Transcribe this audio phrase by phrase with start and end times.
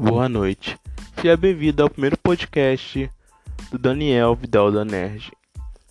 [0.00, 0.78] boa noite.
[1.20, 3.10] Seja bem-vindo ao primeiro podcast
[3.70, 5.30] do Daniel Vidal da Nerd.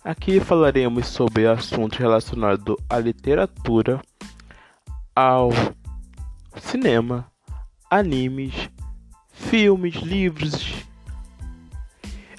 [0.04, 4.02] Aqui falaremos sobre assuntos relacionados à literatura,
[5.14, 5.50] ao
[6.56, 7.30] cinema,
[7.88, 8.68] animes,
[9.30, 10.74] filmes, livros,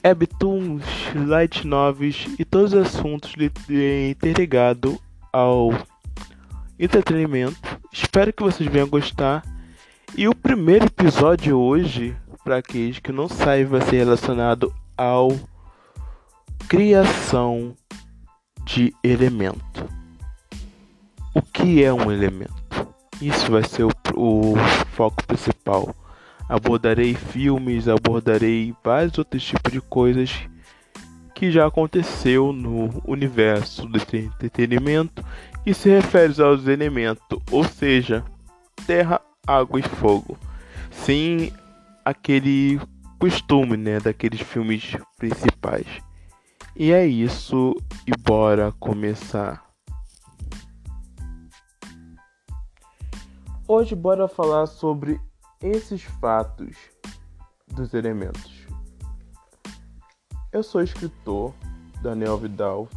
[0.03, 0.83] webtoons,
[1.25, 3.33] light novels e todos os assuntos
[4.11, 4.97] interligados
[5.31, 5.69] ao
[6.77, 7.79] entretenimento.
[7.93, 9.41] Espero que vocês venham gostar.
[10.15, 15.31] E o primeiro episódio hoje, para aqueles que não sabem, vai ser relacionado ao
[16.67, 17.73] criação
[18.65, 19.89] de elemento.
[21.33, 22.53] O que é um elemento?
[23.21, 24.55] Isso vai ser o, o
[24.91, 25.95] foco principal.
[26.49, 30.41] Abordarei filmes, abordarei vários outros tipos de coisas
[31.33, 35.23] que já aconteceu no universo do entretenimento
[35.65, 38.25] e se refere aos elementos, ou seja,
[38.85, 40.37] terra, água e fogo.
[40.91, 41.51] Sim,
[42.05, 42.79] aquele
[43.19, 45.87] costume, né, daqueles filmes principais.
[46.75, 47.75] E é isso,
[48.07, 49.63] e bora começar.
[53.67, 55.19] Hoje bora falar sobre
[55.61, 56.75] esses fatos
[57.67, 58.65] dos elementos.
[60.51, 61.53] Eu sou escritor,
[62.01, 62.89] Daniel Vidal.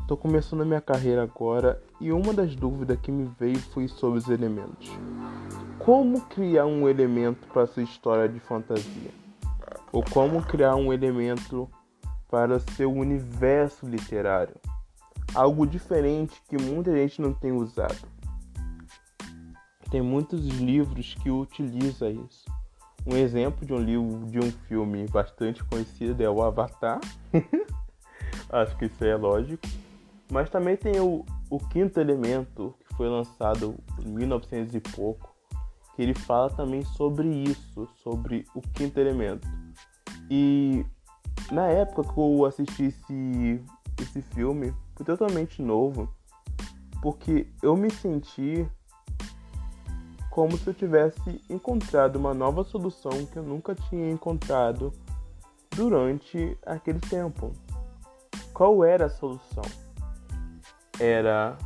[0.00, 4.18] Estou começando a minha carreira agora e uma das dúvidas que me veio foi sobre
[4.18, 4.90] os elementos.
[5.78, 9.10] Como criar um elemento para sua história de fantasia?
[9.92, 11.68] Ou como criar um elemento
[12.30, 14.54] para seu universo literário?
[15.34, 18.06] Algo diferente que muita gente não tem usado.
[19.90, 22.44] Tem muitos livros que utilizam isso.
[23.06, 27.00] Um exemplo de um livro, de um filme bastante conhecido é o Avatar.
[28.50, 29.66] Acho que isso é lógico.
[30.30, 35.34] Mas também tem o, o Quinto Elemento, que foi lançado em 1900 e pouco,
[35.94, 39.46] que ele fala também sobre isso, sobre o Quinto Elemento.
[40.30, 40.84] E
[41.50, 43.64] na época que eu assisti esse,
[44.00, 46.12] esse filme, foi totalmente novo,
[47.00, 48.68] porque eu me senti
[50.30, 54.92] como se eu tivesse encontrado uma nova solução que eu nunca tinha encontrado
[55.74, 57.52] durante aquele tempo.
[58.52, 59.64] Qual era a solução?
[61.00, 61.56] Era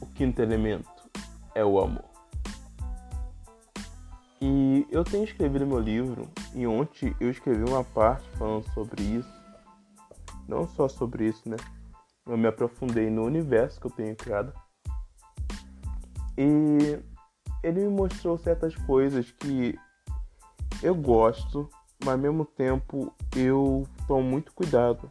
[0.00, 0.88] o quinto elemento,
[1.54, 2.04] é o amor.
[4.40, 9.32] E eu tenho escrevido meu livro, e ontem eu escrevi uma parte falando sobre isso.
[10.46, 11.56] Não só sobre isso, né?
[12.26, 14.52] Eu me aprofundei no universo que eu tenho criado.
[16.36, 16.98] E
[17.62, 19.78] ele me mostrou certas coisas que
[20.82, 21.68] eu gosto,
[22.04, 25.10] mas ao mesmo tempo eu tomo muito cuidado.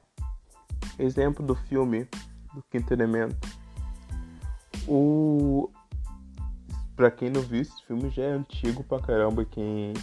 [0.97, 2.07] Exemplo do filme
[2.57, 3.37] do Quinto Elemento.
[4.87, 5.69] O
[6.97, 9.45] Pra quem não viu, esse filme já é antigo pra caramba.
[9.45, 9.93] Quem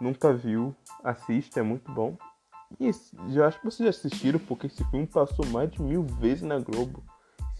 [0.00, 0.74] nunca viu,
[1.04, 2.16] assista, é muito bom.
[2.80, 2.90] E
[3.28, 6.58] já acho que vocês já assistiram, porque esse filme passou mais de mil vezes na
[6.58, 7.04] Globo.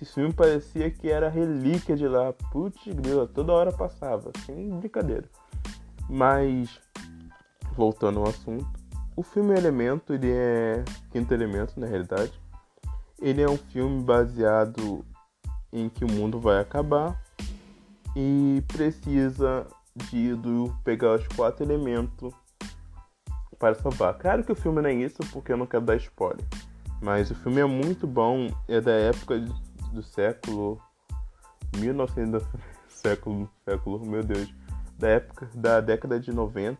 [0.00, 2.32] Esse filme parecia que era relíquia de lá.
[2.50, 5.28] Putz, grila, toda hora passava, sem brincadeira.
[6.08, 6.80] Mas,
[7.76, 8.66] voltando ao assunto,
[9.14, 12.32] o filme Elemento, ele é quinto elemento na realidade.
[13.22, 15.04] Ele é um filme baseado
[15.72, 17.18] em que o mundo vai acabar
[18.16, 20.34] e precisa de
[20.84, 22.34] pegar os quatro elementos
[23.58, 24.14] para salvar.
[24.18, 26.44] Claro que o filme não é isso, porque eu não quero dar spoiler.
[27.00, 29.38] Mas o filme é muito bom, é da época
[29.92, 30.80] do século
[31.76, 32.42] 1900
[32.88, 34.52] século século meu Deus
[34.98, 36.78] da época da década de 90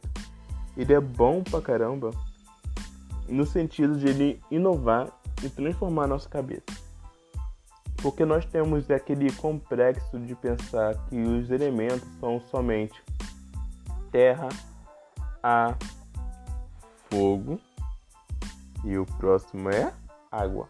[0.77, 2.11] ele é bom pra caramba
[3.29, 5.09] no sentido de ele inovar
[5.51, 6.65] transformar nossa cabeça
[8.03, 13.01] porque nós temos aquele complexo de pensar que os elementos são somente
[14.11, 14.49] terra,
[15.41, 15.79] ar,
[17.09, 17.61] fogo
[18.85, 19.93] e o próximo é
[20.33, 20.69] água.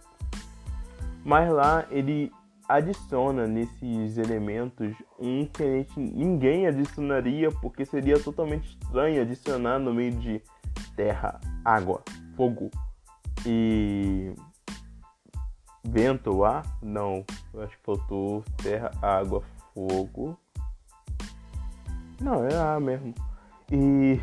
[1.25, 2.31] Mas lá ele
[2.69, 9.95] adiciona nesses elementos um que a gente, ninguém adicionaria porque seria totalmente estranho adicionar no
[9.95, 10.43] meio de
[10.95, 12.03] terra, água,
[12.37, 12.71] fogo
[13.47, 14.35] e
[15.85, 16.65] vento ar?
[16.83, 17.25] Não,
[17.59, 19.43] acho que faltou terra, água,
[19.75, 20.39] fogo.
[22.21, 23.15] Não, é ar mesmo.
[23.71, 24.21] E.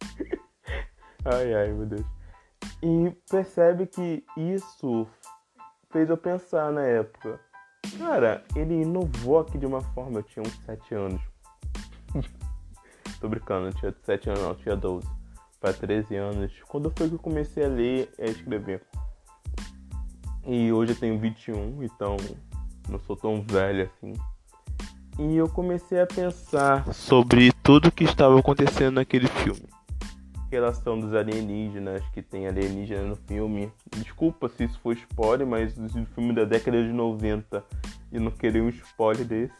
[1.24, 2.06] ai ai meu Deus.
[2.82, 5.06] E percebe que isso
[5.90, 7.38] fez eu pensar na época.
[7.98, 10.20] Cara, ele inovou aqui de uma forma.
[10.20, 11.20] Eu tinha uns 7 anos.
[13.20, 15.08] Tô brincando, eu tinha 7 anos, não, eu tinha 12.
[15.60, 16.52] Para 13 anos.
[16.66, 18.82] Quando foi que eu comecei a ler e a escrever?
[20.46, 22.16] E hoje eu tenho 21, então
[22.88, 24.12] não sou tão velho assim.
[25.18, 29.62] E eu comecei a pensar sobre tudo que estava acontecendo naquele filme.
[30.50, 33.70] Relação dos alienígenas, que tem alienígena no filme.
[33.96, 37.64] Desculpa se isso foi spoiler, mas o filme da década de 90
[38.10, 39.54] e não queria um spoiler desse.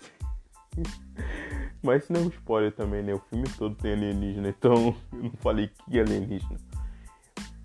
[1.82, 3.14] mas isso não é um spoiler também, né?
[3.14, 6.58] O filme todo tem alienígena, então eu não falei que alienígena.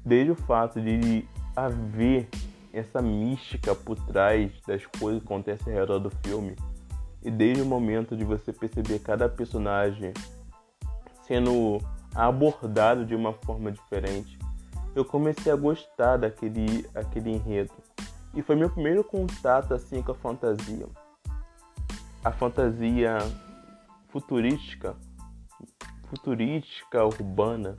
[0.06, 1.26] Desde o fato de
[1.56, 2.30] haver
[2.74, 6.56] essa mística por trás das coisas que acontecem ao redor do filme
[7.24, 10.14] e desde o momento de você perceber cada personagem
[11.24, 11.80] sendo
[12.16, 14.40] abordado de uma forma diferente,
[14.96, 17.74] eu comecei a gostar daquele aquele enredo.
[18.34, 20.88] E foi meu primeiro contato assim com a fantasia.
[22.24, 23.18] A fantasia
[24.08, 24.96] futurística,
[26.06, 27.76] futurística urbana,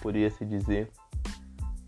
[0.00, 0.90] poderia se dizer.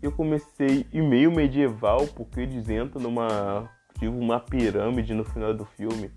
[0.03, 5.65] Eu comecei em meio medieval, porque eles entram numa tipo uma pirâmide no final do
[5.65, 6.11] filme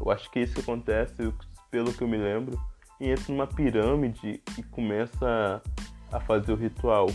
[0.00, 1.32] eu acho que é isso acontece,
[1.70, 2.58] pelo que eu me lembro.
[3.00, 5.62] E entra numa pirâmide e começa
[6.10, 7.06] a fazer o ritual.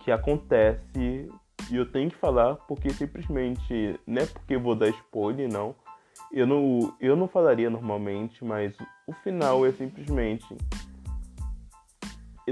[0.00, 1.30] Que acontece,
[1.70, 5.74] e eu tenho que falar porque simplesmente, não é porque eu vou dar spoiler, não.
[6.32, 8.76] Eu não, eu não falaria normalmente, mas
[9.06, 10.87] o final é simplesmente e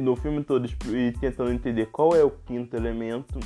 [0.01, 3.39] no filme todo e tentando entender qual é o quinto elemento.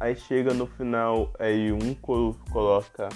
[0.00, 3.08] Aí chega no final, aí um coloca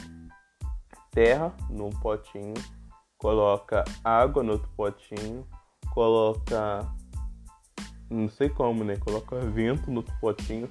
[1.11, 2.55] terra num potinho,
[3.17, 5.47] coloca água no outro potinho,
[5.93, 6.87] coloca.
[8.09, 8.97] Não sei como, né?
[8.97, 10.71] Coloca vento no outro potinho.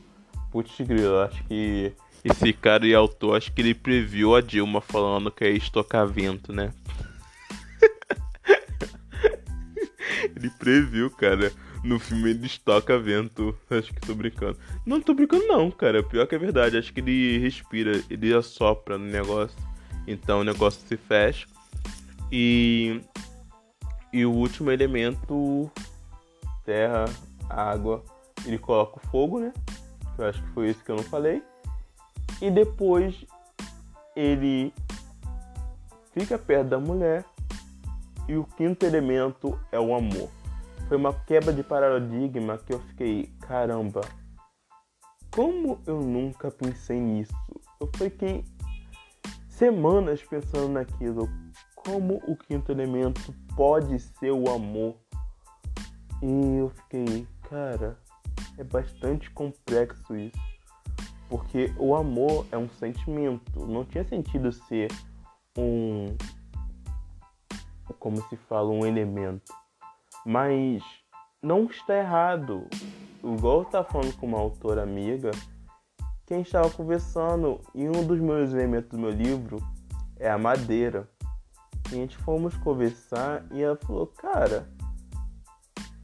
[0.50, 1.94] Putz, grilo, acho que
[2.24, 6.52] esse cara e autor, acho que ele previu a Dilma falando que ia estocar vento,
[6.52, 6.74] né?
[10.36, 11.52] ele previu, cara.
[11.84, 13.56] No filme ele estoca vento.
[13.70, 14.58] Acho que tô brincando.
[14.86, 16.04] Não tô brincando, não, cara.
[16.04, 16.78] Pior que é verdade.
[16.78, 19.58] Acho que ele respira, ele assopra no negócio.
[20.08, 21.48] Então o negócio se fecha.
[22.32, 23.02] E,
[24.12, 25.72] e o último elemento,
[26.66, 27.06] terra,
[27.50, 28.04] água,
[28.46, 29.54] ele coloca o fogo, né?
[30.18, 31.42] Eu acho que foi isso que eu não falei.
[32.42, 33.26] E depois
[34.16, 34.74] ele
[36.14, 37.24] fica perto da mulher.
[38.28, 40.30] E o quinto elemento é o amor.
[40.88, 44.02] Foi uma quebra de paradigma que eu fiquei, caramba,
[45.30, 47.34] como eu nunca pensei nisso?
[47.80, 48.46] Eu fiquei
[49.50, 51.30] semanas pensando naquilo.
[51.76, 54.96] Como o quinto elemento pode ser o amor?
[56.24, 58.00] E eu fiquei, cara,
[58.58, 60.40] é bastante complexo isso.
[61.30, 63.68] Porque o amor é um sentimento.
[63.68, 64.90] Não tinha sentido ser
[65.58, 66.16] um.
[68.00, 69.54] Como se fala, um elemento.
[70.26, 70.84] Mas
[71.42, 72.68] não está errado.
[73.24, 75.32] Igual eu estava falando com uma autora amiga
[76.28, 79.64] quem estava conversando e um dos meus elementos do meu livro
[80.20, 81.10] é a madeira.
[81.90, 84.68] E a gente fomos conversar e ela falou, cara,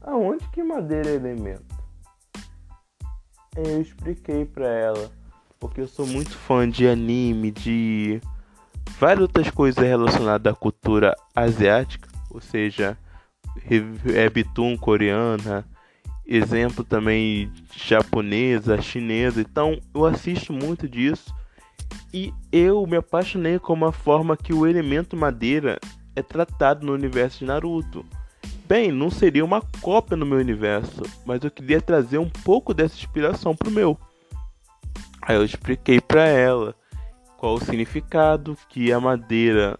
[0.00, 1.74] aonde que madeira é elemento?
[3.54, 5.10] Eu expliquei para ela,
[5.60, 8.18] porque eu sou muito fã de anime, de
[8.98, 12.96] várias outras coisas relacionadas à cultura asiática, ou seja,
[14.04, 15.64] webtoon coreana,
[16.26, 19.40] exemplo também japonesa, chinesa.
[19.40, 21.34] Então eu assisto muito disso
[22.12, 25.78] e eu me apaixonei com a forma que o elemento madeira
[26.16, 28.04] é tratado no universo de Naruto.
[28.66, 32.96] Bem, não seria uma cópia no meu universo, mas eu queria trazer um pouco dessa
[32.96, 33.98] inspiração pro meu.
[35.20, 36.74] Aí eu expliquei para ela
[37.36, 39.78] qual o significado que a madeira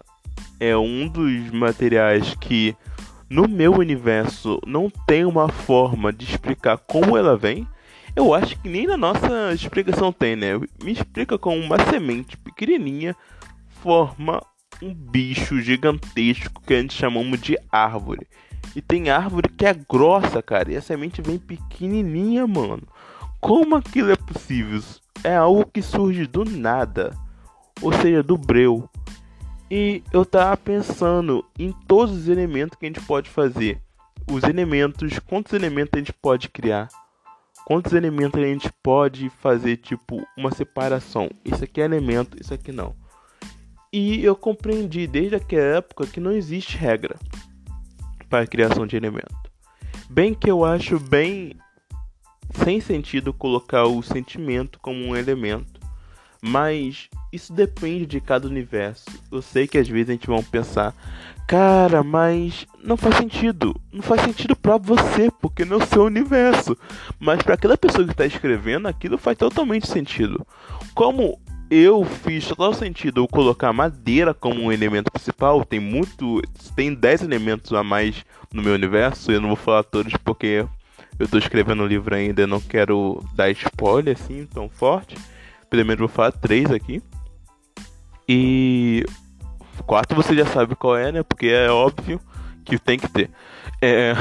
[0.61, 2.77] é um dos materiais que
[3.35, 7.67] no meu universo não tem uma forma de explicar como ela vem,
[8.15, 10.57] eu acho que nem na nossa explicação tem, né?
[10.81, 13.17] Me explica como uma semente pequenininha
[13.83, 14.41] forma
[14.81, 18.25] um bicho gigantesco que a gente chamamos de árvore.
[18.77, 22.85] E tem árvore que é grossa, cara, e a semente vem pequenininha, mano.
[23.41, 24.81] Como aquilo é possível?
[25.25, 27.13] É algo que surge do nada,
[27.83, 28.89] ou seja, do breu.
[29.77, 33.83] E eu tava pensando em todos os elementos que a gente pode fazer.
[34.31, 36.89] Os elementos, quantos elementos a gente pode criar?
[37.67, 41.29] Quantos elementos a gente pode fazer, tipo, uma separação?
[41.45, 42.95] Isso aqui é elemento, isso aqui não.
[43.93, 47.17] E eu compreendi desde aquela época que não existe regra
[48.31, 49.51] para a criação de elemento.
[50.09, 51.57] Bem que eu acho bem
[52.65, 55.74] sem sentido colocar o sentimento como um elemento.
[56.47, 59.07] Mas isso depende de cada universo.
[59.33, 60.95] Eu sei que às vezes a gente vai pensar,
[61.49, 63.75] cara, mas não faz sentido.
[63.91, 66.77] Não faz sentido para você, porque não é o seu universo.
[67.19, 70.47] Mas para aquela pessoa que está escrevendo, aquilo faz totalmente sentido.
[70.95, 75.65] Como eu fiz total sentido eu colocar madeira como um elemento principal.
[75.65, 76.43] Tem muito.
[76.77, 78.23] Tem 10 elementos a mais
[78.53, 79.33] no meu universo.
[79.33, 80.67] Eu não vou falar todos porque
[81.19, 85.17] eu tô escrevendo o um livro ainda e não quero dar spoiler assim tão forte.
[85.83, 87.03] Menos vou falar três aqui.
[88.29, 89.05] E.
[89.87, 91.23] Quarto você já sabe qual é, né?
[91.23, 92.21] Porque é óbvio
[92.65, 93.31] que tem que ter.
[93.83, 94.15] É.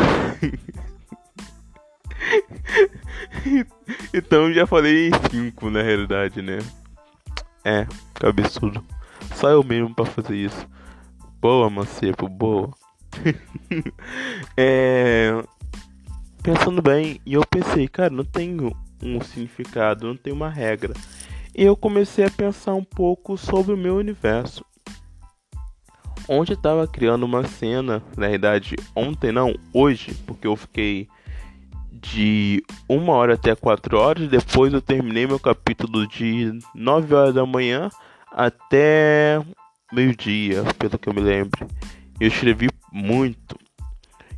[4.14, 6.60] então já falei cinco na realidade, né?
[7.64, 8.84] É, cabeçudo.
[9.36, 10.68] Só eu mesmo pra fazer isso.
[11.40, 12.72] Boa, Macepo, boa.
[14.58, 15.32] é.
[16.42, 20.94] Pensando bem, e eu pensei, cara, não tenho um significado, não tenho uma regra.
[21.56, 24.66] Eu comecei a pensar um pouco sobre o meu universo.
[26.28, 31.08] Onde estava criando uma cena, na verdade, ontem não, hoje, porque eu fiquei
[31.92, 34.28] de uma hora até quatro horas.
[34.28, 37.90] Depois eu terminei meu capítulo de 9 horas da manhã
[38.32, 39.40] até
[39.92, 41.68] meio-dia, pelo que eu me lembro.
[42.20, 43.58] Eu escrevi muito.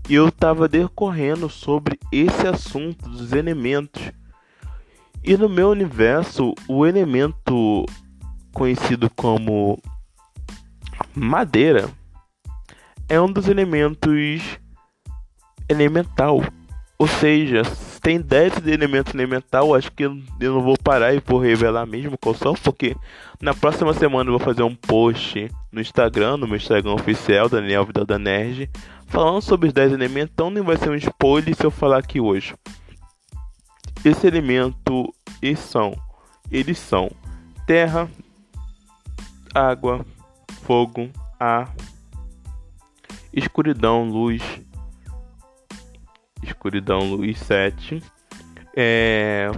[0.09, 4.11] E eu estava decorrendo sobre esse assunto dos elementos.
[5.25, 7.85] E no meu universo, o elemento
[8.53, 9.81] conhecido como
[11.13, 11.89] madeira
[13.09, 14.59] é um dos elementos
[15.67, 16.41] elemental
[16.97, 17.61] ou seja,
[18.01, 22.17] tem 10 de elemento elemental, acho que eu não vou parar e vou revelar mesmo
[22.17, 22.95] qual são, porque
[23.41, 27.85] na próxima semana eu vou fazer um post no Instagram, no meu Instagram oficial, Daniel
[27.85, 28.69] Vidal da Nerd,
[29.07, 32.21] falando sobre os 10 elementos, então nem vai ser um spoiler se eu falar aqui
[32.21, 32.55] hoje.
[34.05, 35.91] Esse elemento, eles são,
[36.51, 37.09] eles são
[37.65, 38.07] terra,
[39.51, 40.05] água,
[40.61, 41.09] fogo,
[41.39, 41.73] ar,
[43.33, 44.43] escuridão, luz,
[46.43, 47.99] escuridão, luz 7,
[48.77, 49.49] é,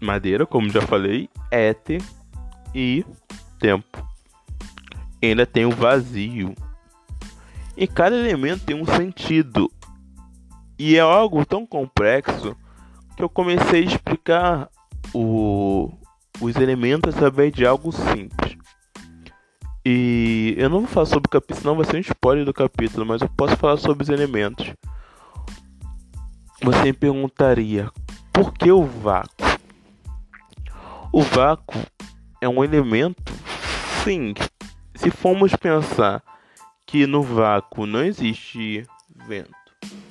[0.00, 2.00] madeira, como já falei, éter
[2.72, 3.04] e
[3.58, 4.08] tempo.
[5.20, 6.54] E ainda tem o vazio.
[7.76, 9.68] E cada elemento tem um sentido.
[10.78, 12.56] E é algo tão complexo
[13.16, 14.68] que eu comecei a explicar
[15.14, 15.92] o,
[16.40, 18.56] os elementos através de algo simples.
[19.84, 23.04] E eu não vou falar sobre o capítulo, senão vai ser um spoiler do capítulo,
[23.04, 24.72] mas eu posso falar sobre os elementos.
[26.62, 27.90] Você me perguntaria
[28.32, 29.44] por que o vácuo?
[31.12, 31.78] O vácuo
[32.40, 33.32] é um elemento,
[34.04, 34.34] sim.
[34.94, 36.22] Se formos pensar
[36.86, 38.86] que no vácuo não existe
[39.26, 39.50] vento,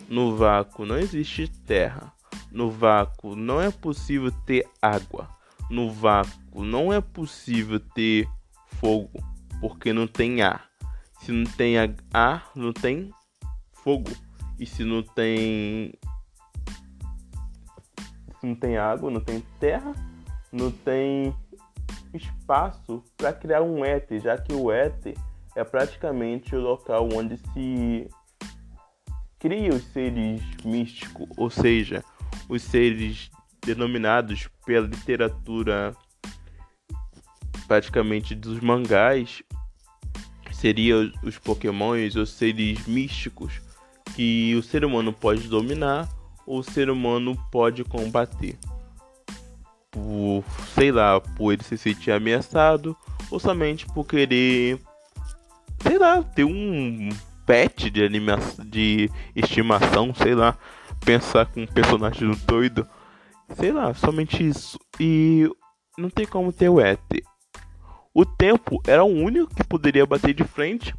[0.10, 2.14] no vácuo não existe terra,
[2.52, 5.30] no vácuo não é possível ter água,
[5.70, 8.28] no vácuo não é possível ter
[8.66, 9.24] fogo,
[9.60, 10.70] porque não tem ar.
[11.22, 11.76] Se não tem
[12.14, 13.12] ar, não tem
[13.72, 14.12] fogo.
[14.60, 15.94] E se não tem
[18.44, 19.94] não tem água, não tem terra,
[20.52, 21.34] não tem
[22.14, 25.16] espaço para criar um éter, já que o éter
[25.56, 28.10] é praticamente o local onde se
[29.40, 32.04] cria os seres místicos, ou seja,
[32.52, 33.32] os seres
[33.66, 35.96] denominados pela literatura
[37.68, 39.42] praticamente dos mangás
[40.52, 43.62] seriam os pokémons os seres místicos
[44.16, 46.10] que o ser humano pode dominar
[46.46, 48.58] o ser humano pode combater.
[49.90, 50.44] Por,
[50.74, 52.96] sei lá, por ele se sentir ameaçado
[53.30, 54.80] ou somente por querer,
[55.82, 57.10] sei lá, ter um
[57.46, 60.58] pet de animação, de estimação, sei lá,
[61.06, 62.88] pensar com um personagem doido,
[63.56, 64.80] sei lá, somente isso.
[65.00, 65.50] E
[65.98, 67.24] não tem como ter o éter.
[68.14, 70.94] O tempo era o único que poderia bater de frente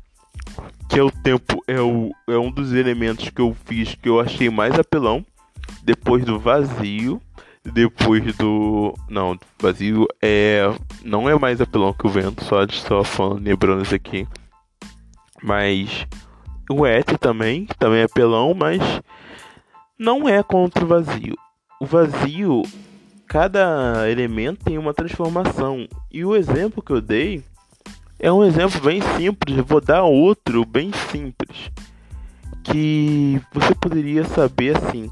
[0.88, 4.20] que é o tempo é, o, é um dos elementos que eu fiz que eu
[4.20, 5.24] achei mais apelão
[5.82, 7.20] depois do vazio,
[7.64, 8.94] depois do.
[9.08, 10.62] Não, vazio é.
[11.02, 14.28] Não é mais apelão que o vento, só só falando, lembrando isso aqui.
[15.42, 16.06] Mas
[16.70, 18.80] o éter também, também é apelão, mas
[20.02, 21.36] não é contra o vazio.
[21.80, 22.62] O vazio,
[23.28, 25.86] cada elemento tem uma transformação.
[26.10, 27.44] E o exemplo que eu dei
[28.18, 29.56] é um exemplo bem simples.
[29.56, 31.70] Eu vou dar outro bem simples.
[32.64, 35.08] Que você poderia saber assim.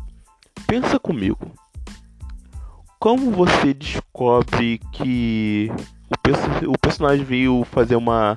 [0.66, 1.52] Pensa comigo.
[2.98, 5.70] Como você descobre que
[6.10, 8.36] o, perso o personagem veio fazer uma,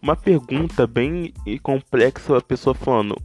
[0.00, 3.16] uma pergunta bem complexa a pessoa falando: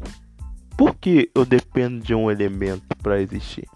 [0.78, 3.68] Por que eu dependo de um elemento para existir?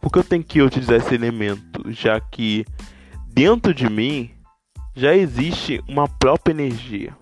[0.00, 2.64] Por que eu tenho que utilizar esse elemento, já que
[3.26, 4.30] dentro de mim
[4.94, 7.16] já existe uma própria energia?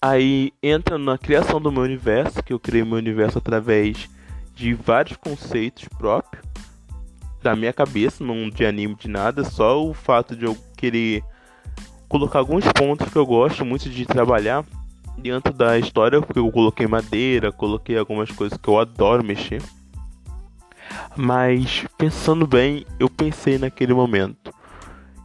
[0.00, 4.08] Aí entra na criação do meu universo, que eu criei meu universo através
[4.54, 6.44] de vários conceitos próprios,
[7.42, 11.24] da minha cabeça, não de anime de nada, só o fato de eu querer
[12.08, 14.64] colocar alguns pontos que eu gosto muito de trabalhar
[15.18, 19.62] dentro da história, porque eu coloquei madeira, coloquei algumas coisas que eu adoro mexer.
[21.16, 24.52] Mas pensando bem, eu pensei naquele momento.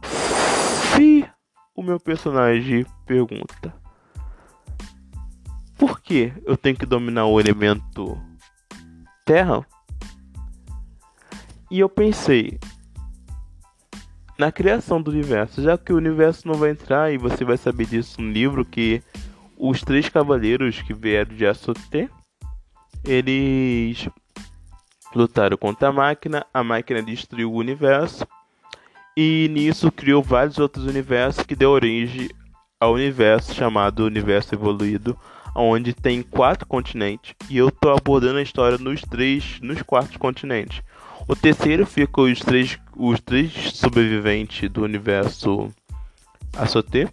[0.02, 1.26] Se
[1.74, 3.74] o meu personagem pergunta:
[5.78, 8.20] Por que eu tenho que dominar o elemento
[9.24, 9.66] terra?
[11.70, 12.58] E eu pensei,
[14.38, 17.86] na criação do universo, já que o universo não vai entrar e você vai saber
[17.86, 19.02] disso no livro que
[19.66, 22.10] os três cavaleiros que vieram de Assoté,
[23.02, 24.06] eles
[25.14, 28.26] lutaram contra a máquina, a máquina destruiu o universo
[29.16, 32.28] e nisso criou vários outros universos que deu origem
[32.78, 35.18] ao universo chamado Universo Evoluído,
[35.56, 40.82] onde tem quatro continentes e eu tô abordando a história nos três, nos quatro continentes.
[41.26, 45.72] O terceiro fica os três, os três sobreviventes do universo
[46.54, 47.08] Assoté.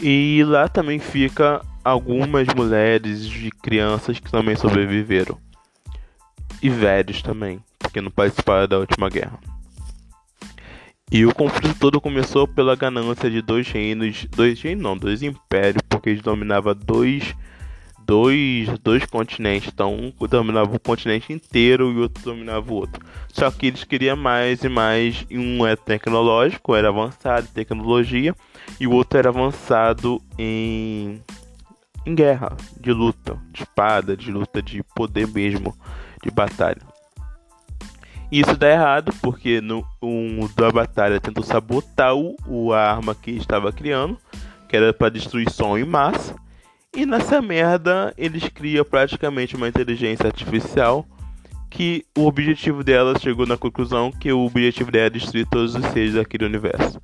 [0.00, 5.38] E lá também fica algumas mulheres e crianças que também sobreviveram.
[6.62, 9.38] E velhos também, porque não participaram da última guerra.
[11.10, 15.82] E o conflito todo começou pela ganância de dois reinos, dois reinos não, dois impérios,
[15.88, 17.34] porque eles dominavam dois
[18.08, 19.70] dois, dois continentes.
[19.72, 23.04] Então, um dominava o continente inteiro e o outro dominava o outro.
[23.30, 25.26] Só que eles queriam mais e mais.
[25.30, 28.34] Um é tecnológico, era avançado em tecnologia,
[28.80, 31.22] e o outro era avançado em,
[32.06, 35.76] em guerra, de luta, de espada, de luta de poder mesmo,
[36.22, 36.82] de batalha.
[38.30, 43.30] Isso dá errado porque no, um da batalha tentou sabotar o, o a arma que
[43.30, 44.18] estava criando,
[44.68, 46.34] que era para destruição em massa.
[46.94, 51.06] E nessa merda, eles criam praticamente uma inteligência artificial
[51.70, 55.84] que o objetivo dela chegou na conclusão que o objetivo dela é destruir todos os
[55.86, 57.00] seres daquele universo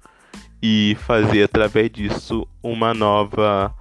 [0.63, 3.75] e fazer através disso uma nova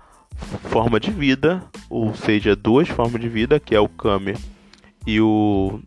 [0.69, 4.35] forma de vida, ou seja, duas formas de vida, que é o Kame
[5.05, 5.79] e o,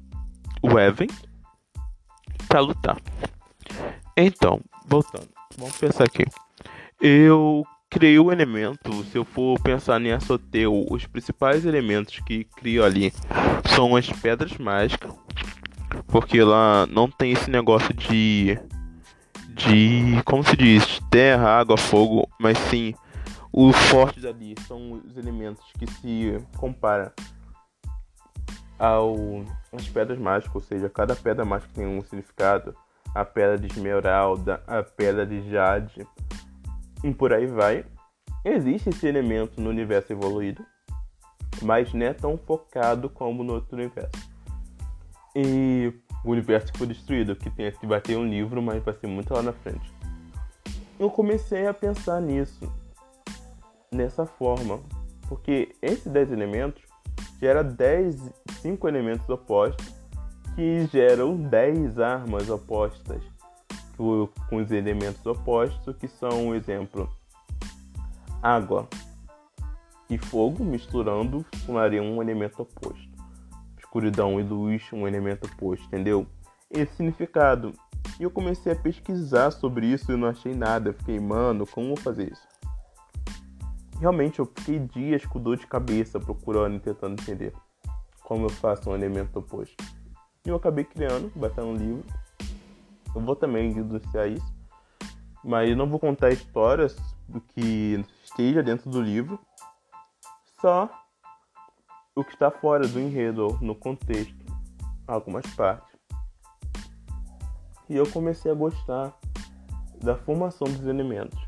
[0.63, 1.09] o Even,
[2.49, 2.97] para lutar.
[4.17, 6.25] Então, voltando, vamos pensar aqui.
[7.01, 12.85] Eu criei o elemento, se eu for pensar em Assoteu, os principais elementos que crio
[12.85, 13.13] ali
[13.75, 15.13] são as pedras mágicas,
[16.07, 18.59] porque lá não tem esse negócio de
[19.57, 22.95] de como se diz, terra, água, fogo, mas sim
[23.53, 27.15] os fortes ali são os elementos que se compara
[28.79, 29.17] ao
[29.73, 32.77] as pedras mágicas, ou seja, cada pedra mágica tem um significado.
[33.15, 36.07] A pedra de esmeralda, a pedra de jade,
[37.03, 37.87] e por aí vai.
[38.45, 40.63] Existe esse elemento no universo evoluído,
[41.63, 44.13] mas não é tão focado como no outro universo.
[45.35, 49.07] E o universo foi destruído, que tem que vai ter um livro, mas vai ser
[49.07, 49.93] muito lá na frente.
[50.99, 52.73] Eu comecei a pensar nisso,
[53.93, 54.81] nessa forma,
[55.29, 56.83] porque esses 10 elementos
[57.39, 58.31] gera 10,
[58.63, 59.95] 5 elementos opostos
[60.55, 63.23] que geram 10 armas opostas
[63.97, 67.09] com os elementos opostos, que são, um exemplo,
[68.43, 68.89] água
[70.09, 73.06] e fogo misturando formariam um elemento oposto.
[73.97, 76.27] Escuridão e luz, um elemento oposto, entendeu?
[76.71, 77.73] Esse significado.
[78.21, 80.93] E eu comecei a pesquisar sobre isso e não achei nada.
[80.93, 82.47] fiquei, mano, como vou fazer isso?
[83.99, 87.55] Realmente eu fiquei dias com dor de cabeça procurando e tentando entender
[88.23, 89.83] como eu faço um elemento oposto.
[90.45, 92.05] E eu acabei criando, estar no livro,
[93.15, 94.55] eu vou também denunciar isso.
[95.43, 96.95] Mas eu não vou contar histórias
[97.27, 99.41] do que esteja dentro do livro,
[100.61, 100.91] só
[102.19, 104.35] o que está fora do enredo, no contexto,
[105.07, 105.95] algumas partes.
[107.91, 109.15] E eu comecei a gostar
[110.03, 111.39] da formação dos elementos.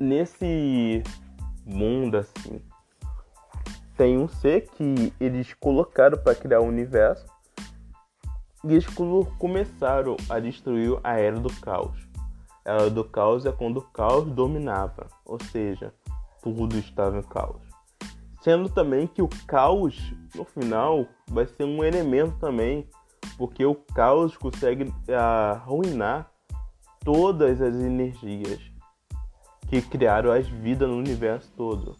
[0.00, 1.02] Nesse
[1.66, 2.62] mundo assim,
[3.98, 7.26] tem um ser que eles colocaram para criar o universo
[8.64, 8.86] e eles
[9.38, 11.98] começaram a destruir a Era do Caos.
[12.64, 15.92] A Era do Caos é quando o caos dominava, ou seja,
[16.42, 17.73] tudo estava em caos.
[18.44, 22.86] Sendo também que o caos, no final, vai ser um elemento também,
[23.38, 26.30] porque o caos consegue arruinar
[27.00, 28.60] todas as energias
[29.66, 31.96] que criaram as vidas no universo todo,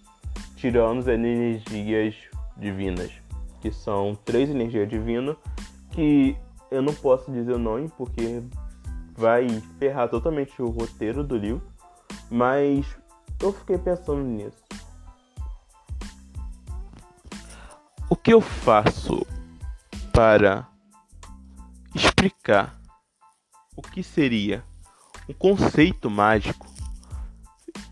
[0.55, 2.15] tirando as energias
[2.59, 3.11] divinas,
[3.63, 5.39] que são três energias divinas
[5.93, 6.37] que
[6.71, 8.43] eu não posso dizer o nome porque
[9.17, 11.63] vai ferrar totalmente o roteiro do livro,
[12.31, 12.85] mas
[13.43, 14.64] eu fiquei pensando nisso.
[18.15, 19.27] O que eu faço
[20.13, 20.69] para
[21.93, 22.81] explicar
[23.77, 24.63] o que seria
[25.29, 26.65] um conceito mágico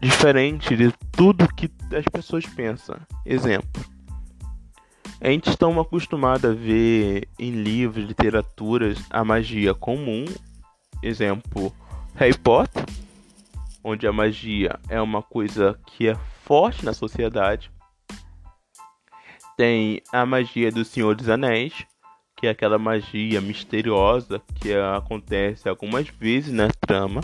[0.00, 2.96] diferente de tudo que as pessoas pensam.
[3.26, 3.84] Exemplo.
[5.20, 10.24] A gente está acostumado a ver em livros, literaturas, a magia comum.
[11.02, 11.74] Exemplo,
[12.14, 12.84] Harry Potter,
[13.82, 17.72] onde a magia é uma coisa que é forte na sociedade.
[19.56, 21.86] Tem a magia do Senhor dos Anéis,
[22.36, 27.20] que é aquela magia misteriosa que acontece algumas vezes na trama.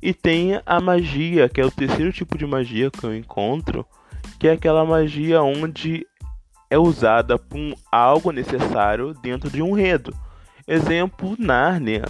[0.00, 3.86] E tem a magia, que é o terceiro tipo de magia que eu encontro,
[4.38, 6.06] que é aquela magia onde
[6.68, 7.58] é usada por
[7.90, 10.14] algo necessário dentro de um enredo.
[10.66, 12.04] Exemplo, Narnia.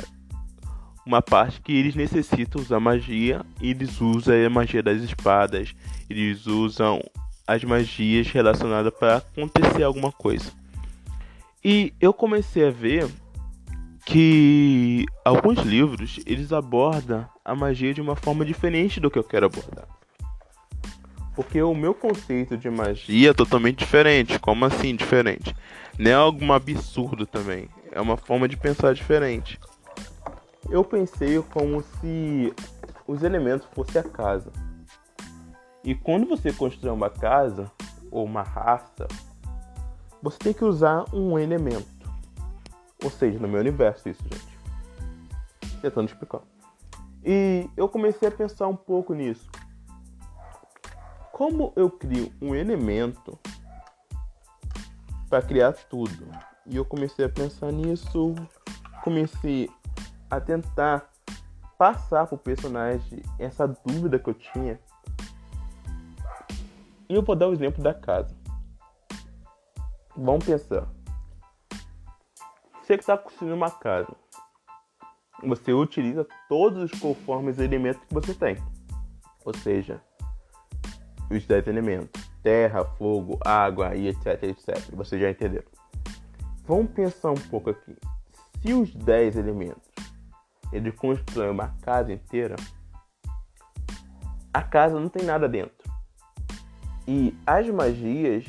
[1.05, 5.75] Uma parte que eles necessitam usar magia, eles usam a magia das espadas,
[6.09, 7.03] eles usam
[7.53, 10.51] as magias relacionadas para acontecer alguma coisa.
[11.65, 13.09] E eu comecei a ver
[14.05, 19.47] que alguns livros eles abordam a magia de uma forma diferente do que eu quero
[19.47, 19.87] abordar.
[21.35, 24.39] Porque o meu conceito de magia é totalmente diferente.
[24.39, 25.55] Como assim diferente?
[25.99, 27.69] Não é algo absurdo também.
[27.91, 29.59] É uma forma de pensar diferente.
[30.69, 32.53] Eu pensei como se
[33.07, 34.53] os elementos fossem a casa.
[35.85, 37.71] E quando você constrói uma casa
[38.11, 39.09] ou uma raça,
[40.23, 41.87] você tem que usar um elemento.
[43.03, 45.81] Ou seja, no meu universo isso, gente.
[45.81, 46.43] Tentando explicar.
[47.25, 49.51] E eu comecei a pensar um pouco nisso.
[51.33, 53.37] Como eu crio um elemento
[55.29, 56.29] para criar tudo?
[56.67, 58.35] E eu comecei a pensar nisso,
[59.03, 59.69] comecei
[60.31, 61.11] a tentar
[61.77, 64.79] passar pro personagem essa dúvida que eu tinha.
[67.13, 68.35] E eu vou dar o exemplo da casa.
[70.17, 70.89] Vamos pensar.
[72.81, 74.17] Você que está construindo uma casa,
[75.43, 78.57] você utiliza todos os conformes elementos que você tem.
[79.45, 80.03] Ou seja,
[81.31, 84.79] os 10 elementos: terra, fogo, água e etc, etc.
[84.95, 85.65] Você já entendeu?
[86.65, 87.95] Vamos pensar um pouco aqui.
[88.63, 89.93] Se os 10 elementos
[90.73, 92.57] ele constroem uma casa inteira,
[94.51, 95.82] a casa não tem nada dentro.
[97.07, 98.45] E as magias,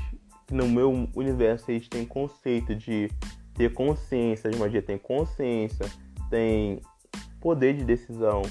[0.51, 3.09] no meu universo eles têm conceito de
[3.55, 5.85] ter consciência, as magias têm consciência,
[6.29, 6.81] tem
[7.39, 8.41] poder de decisão,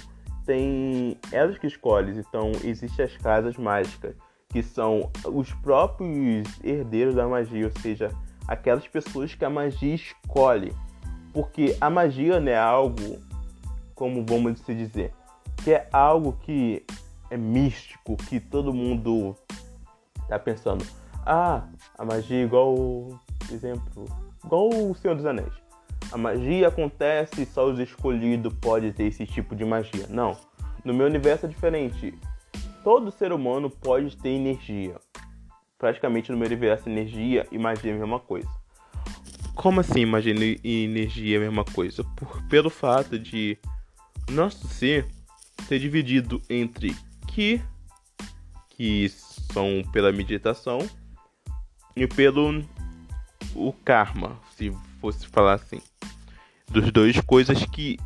[0.44, 2.18] tem elas que escolhem.
[2.18, 4.14] Então, existem as casas mágicas,
[4.48, 8.10] que são os próprios herdeiros da magia, ou seja,
[8.46, 10.72] aquelas pessoas que a magia escolhe.
[11.32, 13.18] Porque a magia não é algo,
[13.94, 15.12] como vamos se dizer,
[15.64, 16.84] que é algo que
[17.30, 19.34] é místico, que todo mundo
[20.32, 20.84] tá pensando.
[21.24, 21.62] Ah,
[21.98, 23.08] a magia é igual,
[23.50, 24.04] exemplo,
[24.44, 25.52] igual o Senhor dos Anéis.
[26.10, 30.06] A magia acontece e só os escolhidos podem ter esse tipo de magia.
[30.10, 30.36] Não.
[30.84, 32.12] No meu universo é diferente.
[32.82, 34.96] Todo ser humano pode ter energia.
[35.78, 38.48] Praticamente no meu universo, energia e magia é a mesma coisa.
[39.54, 42.04] Como assim magia e energia é a mesma coisa?
[42.16, 43.56] Por, pelo fato de
[44.30, 45.06] nosso ser
[45.66, 46.94] ser dividido entre
[47.26, 47.62] Ki,
[48.68, 49.08] que
[49.52, 50.78] são pela meditação,
[51.94, 52.64] e pelo
[53.54, 55.80] o karma, se fosse falar assim
[56.72, 57.98] dos dois coisas que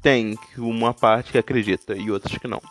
[0.00, 2.62] tem uma parte que acredita e outras que não.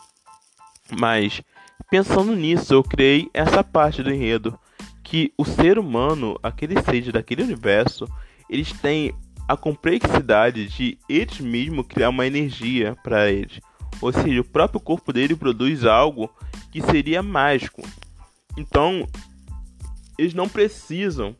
[0.98, 1.40] Mas
[1.88, 4.58] pensando nisso, eu criei essa parte do enredo
[5.02, 8.08] que o ser humano, aquele ser daquele universo,
[8.50, 9.14] eles têm
[9.46, 13.60] a complexidade de eles mesmos criar uma energia para eles.
[14.00, 16.30] Ou seja, o próprio corpo dele produz algo
[16.70, 17.82] que seria mágico.
[18.56, 19.06] Então,
[20.18, 21.36] eles não precisam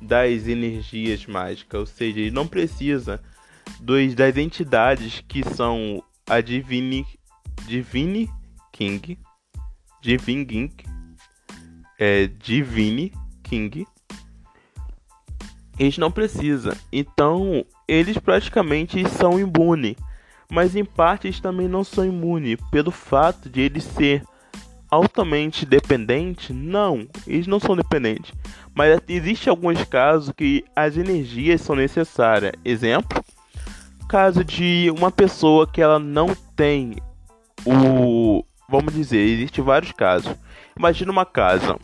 [0.00, 3.22] das energias mágicas, ou seja, ele não precisa
[3.80, 7.06] dos, das entidades que são a Divine,
[7.66, 8.30] Divine
[8.72, 9.18] King,
[10.00, 10.74] Divine King,
[11.98, 13.86] é, Divine King.
[15.78, 16.74] Eles não precisam.
[16.90, 19.96] Então, eles praticamente são imunes.
[20.50, 24.22] Mas em parte eles também não são imunes pelo fato de eles ser
[24.90, 26.52] altamente dependente?
[26.52, 28.32] Não, eles não são dependentes.
[28.74, 32.52] Mas existe alguns casos que as energias são necessárias.
[32.64, 33.24] Exemplo,
[34.08, 36.96] caso de uma pessoa que ela não tem
[37.64, 40.34] o, vamos dizer, existe vários casos.
[40.78, 41.78] Imagina uma casa,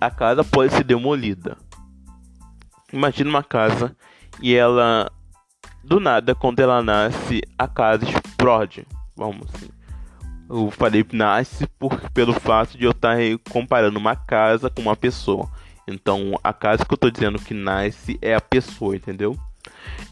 [0.00, 1.56] a casa pode ser demolida.
[2.92, 3.94] Imagina uma casa
[4.40, 5.10] e ela
[5.82, 8.86] do nada quando ela nasce a casa explode,
[9.16, 9.70] vamos assim.
[10.48, 13.16] Eu falei nasce por, pelo fato de eu estar
[13.50, 15.48] comparando uma casa com uma pessoa.
[15.86, 19.38] Então, a casa que eu estou dizendo que nasce é a pessoa, entendeu?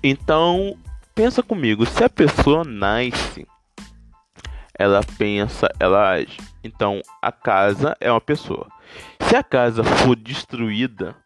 [0.03, 0.77] Então,
[1.15, 3.47] pensa comigo, se a pessoa nasce,
[4.79, 6.39] ela pensa, ela age.
[6.63, 8.69] Então, a casa é uma pessoa.
[9.21, 11.17] Se a casa for destruída,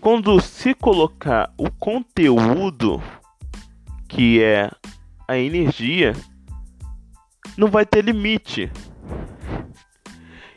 [0.00, 3.02] quando se colocar o conteúdo
[4.08, 4.70] que é
[5.28, 6.14] a energia,
[7.56, 8.70] não vai ter limite.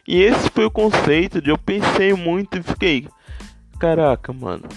[0.08, 3.08] E esse foi o conceito de eu pensei muito e fiquei,
[3.80, 4.68] caraca, mano.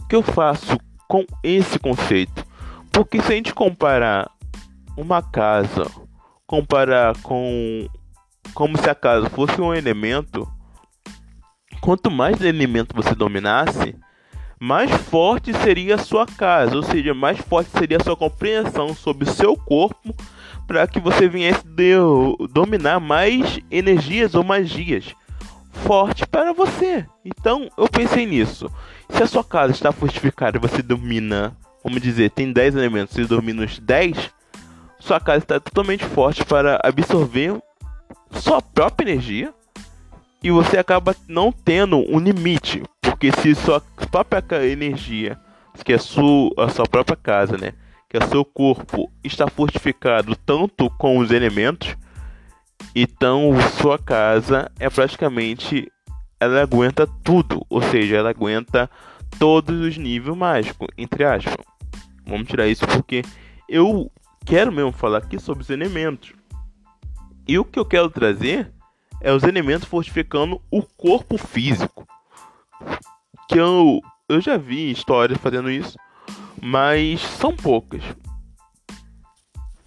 [0.00, 2.44] O que eu faço com esse conceito?
[2.90, 4.30] Porque se a gente comparar
[4.96, 5.90] uma casa,
[6.46, 7.88] comparar com
[8.54, 10.46] como se a casa fosse um elemento,
[11.80, 13.96] quanto mais elemento você dominasse,
[14.62, 19.28] mais forte seria a sua casa, ou seja, mais forte seria a sua compreensão sobre
[19.28, 20.14] o seu corpo
[20.68, 21.94] para que você viesse de,
[22.48, 25.16] dominar mais energias ou magias
[25.72, 27.04] forte para você.
[27.24, 28.70] Então, eu pensei nisso.
[29.08, 33.24] Se a sua casa está fortificada e você domina, vamos dizer, tem 10 elementos, você
[33.24, 34.30] domina os 10,
[35.00, 37.60] sua casa está totalmente forte para absorver
[38.30, 39.52] sua própria energia
[40.40, 42.84] e você acaba não tendo um limite,
[43.22, 43.80] porque se sua
[44.10, 45.38] própria energia,
[45.84, 47.72] que é sua, a sua própria casa, né,
[48.08, 51.96] que é seu corpo está fortificado tanto com os elementos,
[52.96, 55.88] então sua casa é praticamente
[56.40, 58.90] ela aguenta tudo, ou seja, ela aguenta
[59.38, 61.64] todos os níveis mágicos, entre aspas.
[62.26, 63.22] Vamos tirar isso porque
[63.68, 64.10] eu
[64.44, 66.32] quero mesmo falar aqui sobre os elementos.
[67.46, 68.72] E o que eu quero trazer
[69.20, 72.04] é os elementos fortificando o corpo físico.
[73.52, 75.98] Que eu, eu já vi histórias fazendo isso,
[76.60, 78.02] mas são poucas.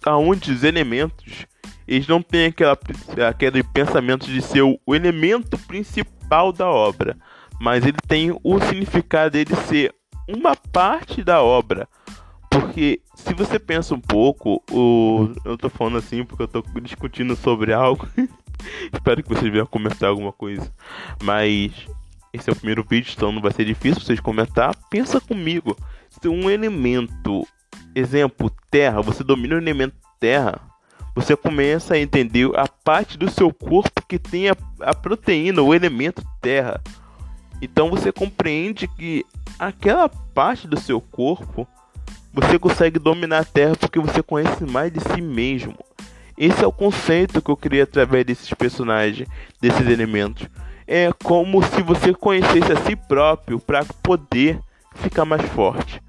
[0.04, 1.46] Aonde os elementos
[1.86, 2.78] eles não têm aquela,
[3.28, 7.16] aquele pensamento de ser o, elemento principal da obra,
[7.60, 9.94] mas ele tem o significado dele ser
[10.28, 11.88] uma parte da obra.
[12.50, 15.30] Porque se você pensa um pouco, o...
[15.44, 18.08] eu tô falando assim porque eu tô discutindo sobre algo
[18.92, 20.72] Espero que vocês venham comentar alguma coisa.
[21.22, 21.72] Mas
[22.36, 24.74] esse é o primeiro vídeo, então não vai ser difícil vocês comentar.
[24.90, 25.76] Pensa comigo.
[26.08, 27.46] Se um elemento,
[27.94, 30.60] exemplo, terra, você domina o elemento terra,
[31.14, 35.74] você começa a entender a parte do seu corpo que tem a, a proteína, o
[35.74, 36.80] elemento terra.
[37.60, 39.24] Então você compreende que
[39.58, 41.66] aquela parte do seu corpo
[42.32, 45.74] você consegue dominar a terra porque você conhece mais de si mesmo.
[46.36, 49.26] Esse é o conceito que eu queria através desses personagens,
[49.58, 50.46] desses elementos.
[50.86, 54.60] É como se você conhecesse a si próprio para poder
[54.94, 56.00] ficar mais forte.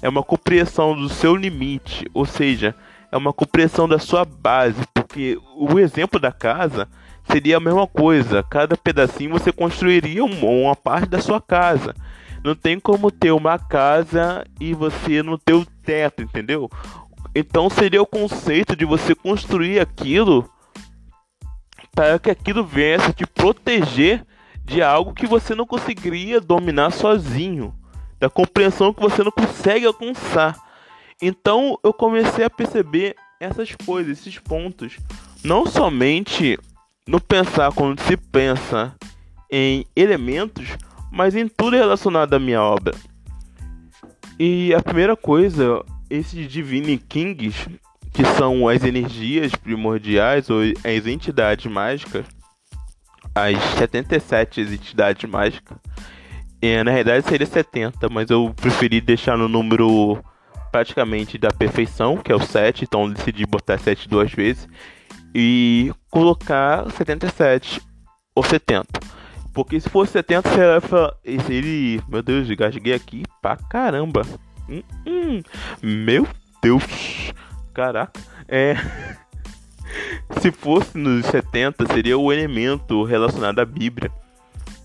[0.00, 2.74] É uma compreensão do seu limite, ou seja,
[3.10, 6.88] é uma compreensão da sua base, porque o exemplo da casa
[7.30, 8.42] seria a mesma coisa.
[8.42, 11.94] Cada pedacinho você construiria uma parte da sua casa.
[12.42, 16.68] Não tem como ter uma casa e você não ter o teto, entendeu?
[17.34, 20.50] Então seria o conceito de você construir aquilo
[21.94, 24.24] para que aquilo viesse te proteger
[24.64, 27.74] de algo que você não conseguiria dominar sozinho,
[28.18, 30.56] da compreensão que você não consegue alcançar.
[31.20, 34.98] Então eu comecei a perceber essas coisas, esses pontos,
[35.44, 36.58] não somente
[37.06, 38.94] no pensar quando se pensa
[39.50, 40.68] em elementos,
[41.10, 42.94] mas em tudo relacionado à minha obra.
[44.38, 47.68] E a primeira coisa esses Divine Kings,
[48.12, 52.26] que são as energias primordiais ou as entidades mágicas,
[53.34, 55.78] as 77 entidades mágicas,
[56.60, 60.22] e, na realidade seria 70, mas eu preferi deixar no número
[60.70, 64.68] praticamente da perfeição, que é o 7, então decidi botar 7 duas vezes,
[65.34, 67.80] e colocar 77
[68.34, 68.86] ou 70.
[69.52, 70.48] Porque se fosse 70,
[71.46, 72.02] seria.
[72.08, 74.22] Meu Deus, gasguei aqui pra caramba.
[74.68, 75.42] Hum, hum,
[75.82, 76.26] meu
[76.62, 76.82] Deus.
[77.72, 78.20] Caraca.
[78.48, 78.74] É.
[80.40, 84.10] Se fosse nos 70, seria o elemento relacionado à Bíblia.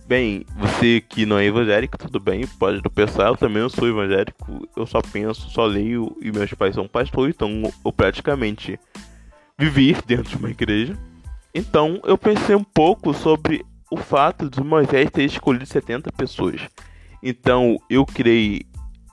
[0.07, 3.87] Bem, você que não é evangélico, tudo bem, pode não pensar, eu também não sou
[3.87, 8.79] evangélico, eu só penso, só leio e meus pais são pastores, então eu praticamente
[9.59, 10.97] vivi dentro de uma igreja.
[11.53, 16.61] Então eu pensei um pouco sobre o fato de Moisés ter escolhido 70 pessoas.
[17.21, 18.61] Então eu criei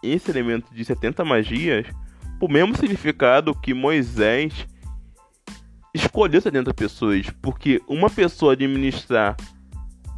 [0.01, 1.87] esse elemento de 70 magias
[2.45, 4.67] o mesmo significado que Moisés
[5.95, 9.35] escolheu 70 pessoas, porque uma pessoa administrar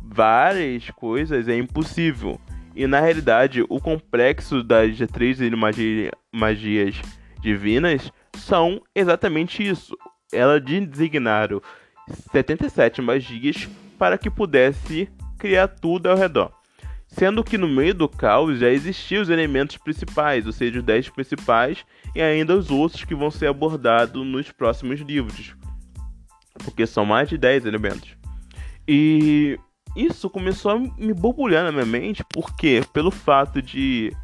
[0.03, 2.41] várias coisas é impossível.
[2.75, 7.01] E na realidade, o complexo das três magia, magias
[7.41, 9.97] divinas são exatamente isso.
[10.33, 11.63] Ela designaram
[12.33, 15.09] 77 magias para que pudesse
[15.39, 16.56] criar tudo ao redor.
[17.17, 21.09] Sendo que no meio do caos já existiam os elementos principais, ou seja, os 10
[21.09, 21.83] principais,
[22.15, 25.57] e ainda os outros que vão ser abordados nos próximos livros.
[26.63, 28.15] Porque são mais de 10 elementos.
[28.87, 29.59] E
[29.97, 34.15] isso começou a me borbulhar na minha mente, porque pelo fato de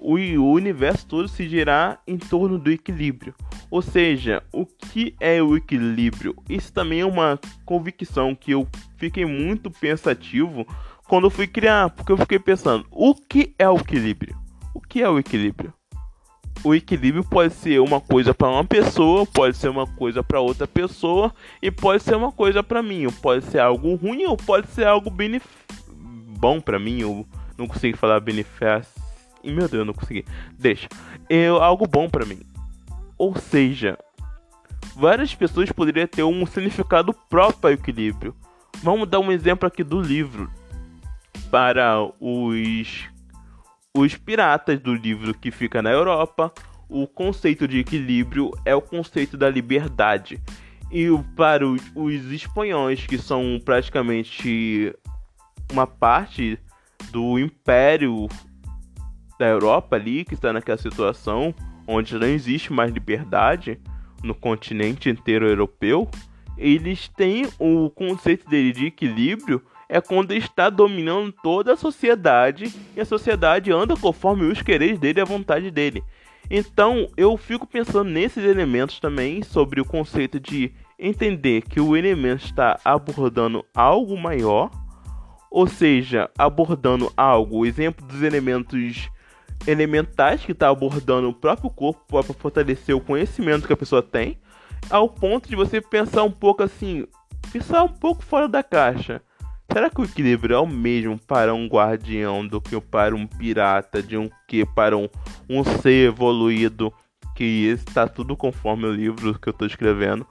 [0.00, 0.16] o
[0.50, 3.32] universo todo se girar em torno do equilíbrio.
[3.70, 6.34] Ou seja, o que é o equilíbrio?
[6.48, 8.68] Isso também é uma convicção que eu
[8.98, 10.66] fiquei muito pensativo
[11.08, 14.36] quando eu fui criar, porque eu fiquei pensando, o que é o equilíbrio?
[14.72, 15.72] O que é o equilíbrio?
[16.64, 20.66] O equilíbrio pode ser uma coisa para uma pessoa, pode ser uma coisa para outra
[20.66, 24.68] pessoa e pode ser uma coisa para mim, ou pode ser algo ruim ou pode
[24.68, 25.44] ser algo benef...
[26.38, 27.26] bom para mim, eu
[27.58, 29.04] não consigo falar benefício.
[29.44, 30.24] Meu Deus, eu não consegui.
[30.58, 30.88] Deixa.
[31.28, 32.40] É algo bom para mim.
[33.18, 33.98] Ou seja,
[34.96, 38.34] várias pessoas poderiam ter um significado próprio ao equilíbrio.
[38.82, 40.50] Vamos dar um exemplo aqui do livro
[41.50, 43.08] para os
[43.96, 46.52] os piratas do livro que fica na Europa,
[46.88, 50.42] o conceito de equilíbrio é o conceito da liberdade.
[50.90, 54.92] E para os, os espanhóis, que são praticamente
[55.70, 56.58] uma parte
[57.10, 58.28] do império
[59.38, 61.54] da Europa ali, que está naquela situação
[61.86, 63.78] onde não existe mais liberdade
[64.22, 66.08] no continente inteiro europeu,
[66.56, 73.00] eles têm o conceito dele de equilíbrio é quando está dominando toda a sociedade e
[73.00, 76.02] a sociedade anda conforme os quereres dele e a vontade dele.
[76.50, 82.44] Então eu fico pensando nesses elementos também sobre o conceito de entender que o elemento
[82.44, 84.70] está abordando algo maior,
[85.50, 89.08] ou seja, abordando algo, o exemplo dos elementos
[89.66, 94.38] elementais que está abordando o próprio corpo para fortalecer o conhecimento que a pessoa tem,
[94.90, 97.06] ao ponto de você pensar um pouco assim,
[97.52, 99.22] pensar um pouco fora da caixa.
[99.72, 104.02] Será que o equilíbrio é o mesmo para um guardião do que para um pirata,
[104.02, 105.08] de um que para um,
[105.48, 106.92] um ser evoluído
[107.34, 110.26] que está tudo conforme o livro que eu estou escrevendo?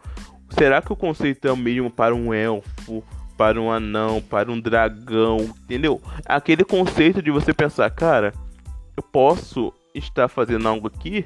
[0.51, 3.03] Será que o conceito é o mesmo para um elfo,
[3.37, 6.01] para um anão, para um dragão, entendeu?
[6.25, 8.33] Aquele conceito de você pensar, cara,
[8.95, 11.25] eu posso estar fazendo algo aqui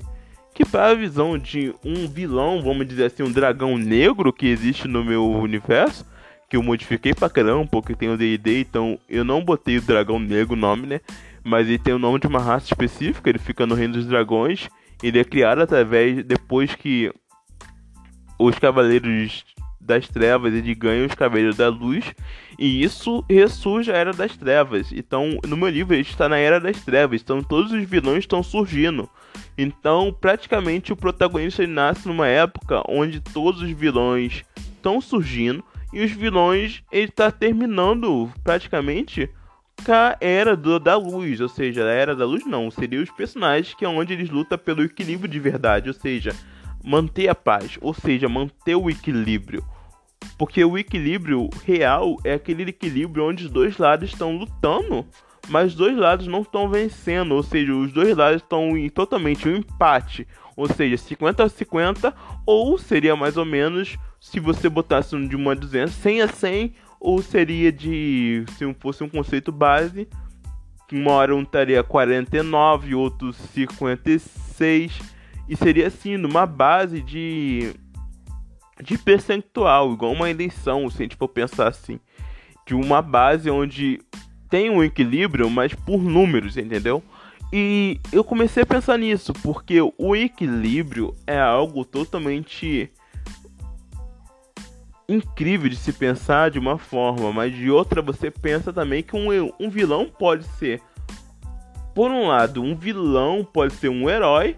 [0.57, 4.87] que para a visão de um vilão, vamos dizer assim, um dragão negro que existe
[4.87, 6.03] no meu universo,
[6.49, 10.17] que eu modifiquei pra caramba, porque tem o D&D, então eu não botei o dragão
[10.17, 10.99] negro o nome, né?
[11.43, 14.67] Mas ele tem o nome de uma raça específica, ele fica no reino dos dragões.
[15.03, 17.13] Ele é criado através, depois que
[18.39, 19.45] os cavaleiros
[19.87, 22.13] das trevas, ele ganha os cavaleiros da luz.
[22.59, 24.91] E isso ressurge a Era das Trevas.
[24.91, 27.21] Então, no meu livro, ele está na Era das Trevas.
[27.21, 29.09] Então, todos os vilões estão surgindo.
[29.57, 34.43] Então, praticamente, o protagonista nasce numa época onde todos os vilões
[34.75, 39.29] estão surgindo e os vilões ele tá terminando praticamente
[39.85, 43.11] com a era do, da luz, ou seja, a era da luz não, seria os
[43.11, 46.35] personagens que é onde eles lutam pelo equilíbrio de verdade, ou seja,
[46.83, 49.63] manter a paz, ou seja, manter o equilíbrio.
[50.37, 55.05] Porque o equilíbrio real é aquele equilíbrio onde os dois lados estão lutando,
[55.49, 59.47] mas os dois lados não estão vencendo, ou seja, os dois lados estão em totalmente
[59.47, 62.13] um empate, ou seja, 50 a 50,
[62.45, 66.73] ou seria mais ou menos se você botasse de uma a 200, 100 a 100,
[66.99, 70.07] ou seria de, se fosse um conceito base,
[70.91, 74.99] uma hora um estaria 49, outro 56,
[75.47, 77.73] e seria assim, numa base de,
[78.81, 81.99] de percentual, igual uma eleição, se a gente for pensar assim,
[82.65, 83.99] de uma base onde
[84.49, 87.03] tem um equilíbrio, mas por números, entendeu?
[87.51, 92.91] E eu comecei a pensar nisso, porque o equilíbrio é algo totalmente
[95.07, 99.51] incrível de se pensar de uma forma, mas de outra você pensa também que um,
[99.59, 100.81] um vilão pode ser,
[101.95, 104.57] por um lado, um vilão pode ser um herói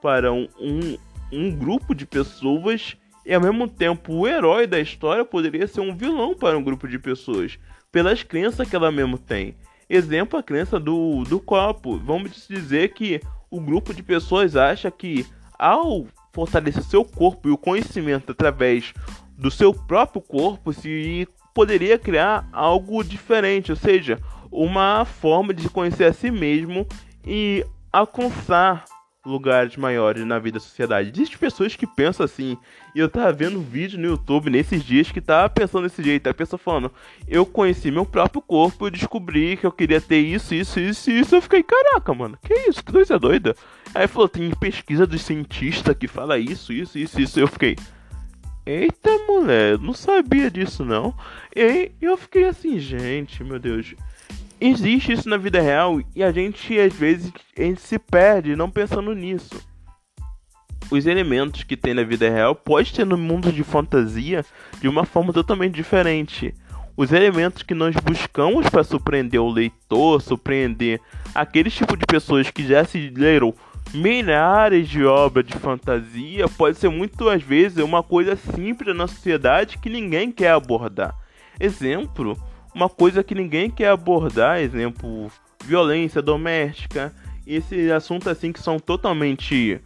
[0.00, 0.96] para um, um,
[1.32, 2.96] um grupo de pessoas
[3.28, 6.88] e ao mesmo tempo o herói da história poderia ser um vilão para um grupo
[6.88, 7.58] de pessoas,
[7.92, 9.54] pelas crenças que ela mesmo tem.
[9.86, 11.98] Exemplo, a crença do, do copo.
[11.98, 13.20] Vamos dizer que
[13.50, 15.26] o grupo de pessoas acha que
[15.58, 18.94] ao fortalecer seu corpo e o conhecimento através
[19.36, 24.18] do seu próprio corpo se poderia criar algo diferente, ou seja,
[24.50, 26.86] uma forma de conhecer a si mesmo
[27.26, 27.62] e
[27.92, 28.86] alcançar
[29.28, 31.10] lugares maiores na vida da sociedade.
[31.10, 32.56] Existem pessoas que pensam assim.
[32.94, 36.28] E eu tava vendo um vídeo no YouTube nesses dias que tava pensando desse jeito.
[36.28, 36.90] A pessoa falando:
[37.26, 41.34] Eu conheci meu próprio corpo e descobri que eu queria ter isso, isso, isso isso.
[41.34, 42.82] Eu fiquei: Caraca, mano, que isso?
[42.82, 43.54] Que coisa doida.
[43.94, 47.38] Aí falou: Tem pesquisa dos cientistas que fala isso, isso, isso, isso.
[47.38, 47.76] Eu fiquei.
[48.64, 51.14] Eita, mulher, não sabia disso não.
[51.56, 53.94] E eu fiquei assim, gente, meu Deus.
[54.60, 58.70] Existe isso na vida real e a gente às vezes a gente se perde não
[58.70, 59.66] pensando nisso.
[60.90, 64.44] Os elementos que tem na vida real pode ter no mundo de fantasia
[64.80, 66.54] de uma forma totalmente diferente.
[66.96, 71.00] Os elementos que nós buscamos para surpreender o leitor, surpreender
[71.34, 73.54] aqueles tipo de pessoas que já se leram
[73.92, 79.78] milhares de obras de fantasia, pode ser muito às vezes uma coisa simples na sociedade
[79.78, 81.14] que ninguém quer abordar.
[81.60, 82.36] Exemplo,
[82.78, 85.28] uma coisa que ninguém quer abordar, exemplo,
[85.64, 87.12] violência doméstica,
[87.44, 89.80] esse assunto assim que são totalmente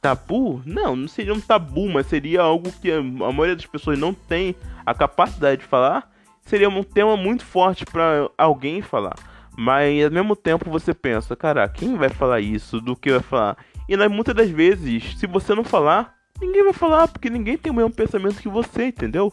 [0.00, 0.62] tabu?
[0.64, 4.56] Não, não seria um tabu, mas seria algo que a maioria das pessoas não tem
[4.86, 6.10] a capacidade de falar.
[6.40, 9.14] Seria um tema muito forte para alguém falar.
[9.54, 12.80] Mas ao mesmo tempo você pensa, cara, quem vai falar isso?
[12.80, 13.58] Do que vai falar?
[13.86, 17.70] E né, muitas das vezes, se você não falar, ninguém vai falar, porque ninguém tem
[17.70, 19.30] o mesmo pensamento que você, entendeu?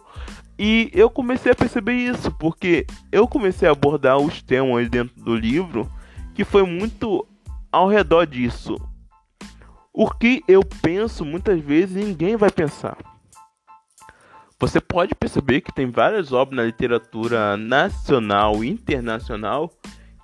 [0.59, 5.35] E eu comecei a perceber isso, porque eu comecei a abordar os temas dentro do
[5.35, 5.89] livro
[6.33, 7.27] que foi muito
[7.71, 8.75] ao redor disso.
[9.93, 12.97] O que eu penso muitas vezes ninguém vai pensar.
[14.59, 19.71] Você pode perceber que tem várias obras na literatura nacional e internacional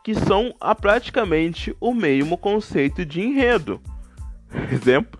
[0.03, 3.79] que são a praticamente o mesmo conceito de enredo.
[4.71, 5.19] Exemplo: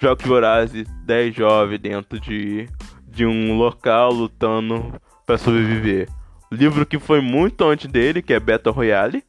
[0.00, 2.66] Jogos Vorazes, 10 jovens dentro de
[3.10, 4.94] de um local lutando
[5.26, 6.08] para sobreviver.
[6.50, 9.24] Livro que foi muito antes dele, que é Battle Royale,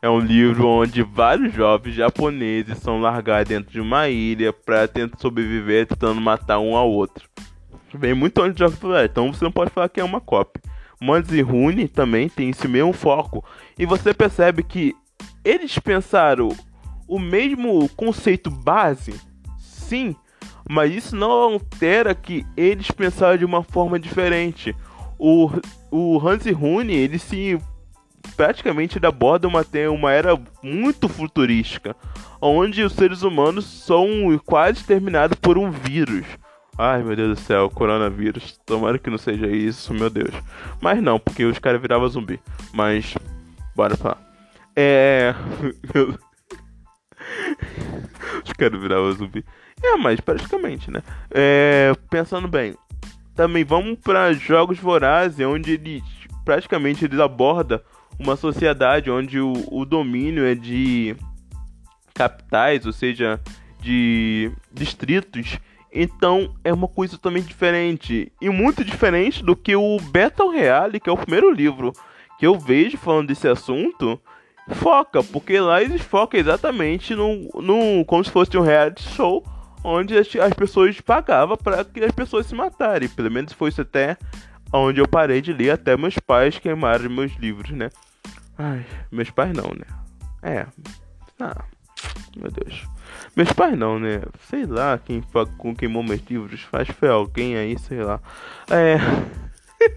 [0.00, 5.18] é um livro onde vários jovens japoneses são largados dentro de uma ilha para tentar
[5.18, 7.28] sobreviver, tentando matar um ao outro.
[7.94, 10.62] Vem muito antes de Jogos então você não pode falar que é uma cópia.
[11.00, 13.44] Manzi e Rune também tem esse mesmo foco.
[13.78, 14.94] E você percebe que
[15.44, 16.48] eles pensaram
[17.06, 19.14] o mesmo conceito base,
[19.58, 20.16] sim,
[20.68, 24.74] mas isso não altera que eles pensaram de uma forma diferente.
[25.18, 25.50] O,
[25.90, 27.58] o Hans Rune, ele se
[28.36, 31.96] praticamente ele aborda uma, uma era muito futurística,
[32.40, 34.08] onde os seres humanos são
[34.44, 36.24] quase exterminados por um vírus.
[36.78, 38.58] Ai meu Deus do céu, coronavírus.
[38.64, 40.34] Tomara que não seja isso, meu Deus.
[40.80, 42.40] Mas não, porque os caras viravam zumbi.
[42.72, 43.14] Mas,
[43.76, 44.20] bora falar.
[44.74, 45.34] É.
[48.42, 49.44] os caras viravam zumbi.
[49.82, 51.02] É, mas praticamente, né?
[51.30, 52.74] É, pensando bem,
[53.34, 56.02] também vamos para jogos vorazes, onde eles
[56.44, 57.80] praticamente eles abordam
[58.18, 61.16] uma sociedade onde o, o domínio é de
[62.14, 63.40] capitais, ou seja,
[63.80, 65.58] de distritos.
[65.92, 71.10] Então é uma coisa totalmente diferente e muito diferente do que o Battle Royale, que
[71.10, 71.92] é o primeiro livro
[72.38, 74.20] que eu vejo falando desse assunto,
[74.70, 79.44] foca, porque lá eles focam exatamente no, no como se fosse um reality show
[79.84, 83.08] onde as, as pessoas pagavam para que as pessoas se matarem.
[83.08, 84.16] Pelo menos foi isso até
[84.72, 87.90] onde eu parei de ler, até meus pais queimaram meus livros, né?
[88.56, 89.84] Ai, meus pais não, né?
[90.42, 90.66] É.
[91.38, 91.64] Ah,
[92.36, 92.84] meu Deus.
[93.36, 94.22] Meus pais não, né?
[94.48, 95.22] Sei lá quem
[95.58, 96.62] com queimou meus livros.
[96.62, 98.20] Faz foi alguém aí, sei lá.
[98.70, 98.96] É.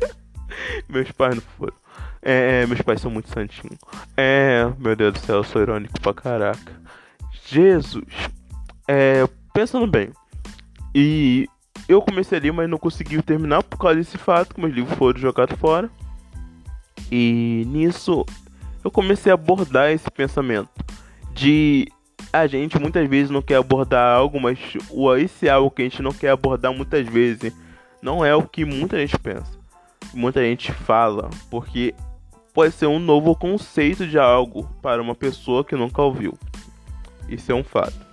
[0.90, 1.74] meus pais não foram.
[2.22, 3.78] É, meus pais são muito santinhos.
[4.18, 6.74] É, meu Deus do céu, eu sou irônico pra caraca.
[7.46, 8.14] Jesus.
[8.88, 10.10] É, pensando bem.
[10.94, 11.48] E
[11.88, 15.18] eu comecei ali, mas não consegui terminar por causa desse fato que meus livros foram
[15.18, 15.90] jogados fora.
[17.10, 18.26] E nisso
[18.84, 20.70] eu comecei a abordar esse pensamento
[21.34, 21.88] de
[22.34, 24.60] a gente muitas vezes não quer abordar algo, mas
[25.24, 27.54] esse algo que a gente não quer abordar muitas vezes
[28.02, 29.58] não é o que muita gente pensa.
[30.14, 31.96] Muita gente fala, porque
[32.54, 36.38] pode ser um novo conceito de algo para uma pessoa que nunca ouviu.
[37.30, 38.05] Isso é um fato.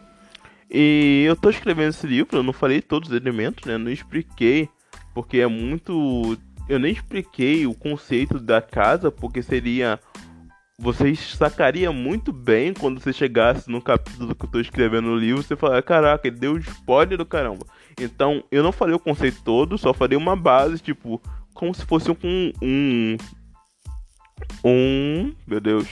[0.74, 3.76] E eu tô escrevendo esse livro, eu não falei todos os elementos, né?
[3.76, 4.70] Não expliquei,
[5.12, 6.38] porque é muito.
[6.66, 10.00] Eu nem expliquei o conceito da casa, porque seria.
[10.78, 15.42] Você sacaria muito bem quando você chegasse no capítulo que eu tô escrevendo no livro,
[15.42, 17.66] você falaria, caraca, deu spoiler do caramba.
[18.00, 21.20] Então, eu não falei o conceito todo, só falei uma base, tipo,
[21.52, 22.52] como se fosse um.
[22.62, 23.16] Um.
[24.64, 25.86] um meu Deus.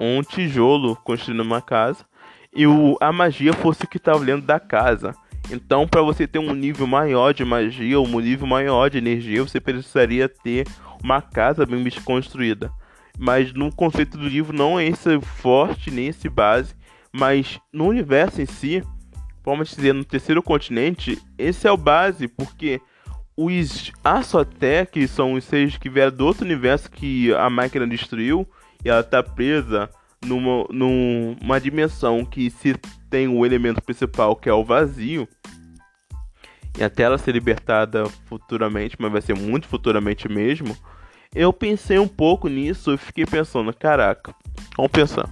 [0.00, 2.04] Um tijolo construindo uma casa
[2.54, 5.14] e o, a magia fosse o que estava dentro da casa.
[5.50, 9.60] Então, para você ter um nível maior de magia, um nível maior de energia, você
[9.60, 10.66] precisaria ter
[11.02, 12.72] uma casa bem construída.
[13.18, 16.74] Mas no conceito do livro não é esse forte, nem esse base.
[17.12, 18.82] Mas no universo em si,
[19.44, 22.80] vamos dizer, no terceiro continente, esse é o base, porque
[23.36, 28.48] os Assoté, que são os seres que vieram do outro universo que a máquina destruiu,
[28.84, 29.90] e ela está presa
[30.24, 32.74] numa, numa dimensão que se
[33.10, 35.28] tem o elemento principal que é o vazio,
[36.78, 40.76] e até ela ser libertada futuramente, mas vai ser muito futuramente mesmo,
[41.34, 44.34] eu pensei um pouco nisso e fiquei pensando, caraca,
[44.76, 45.28] vamos pensar.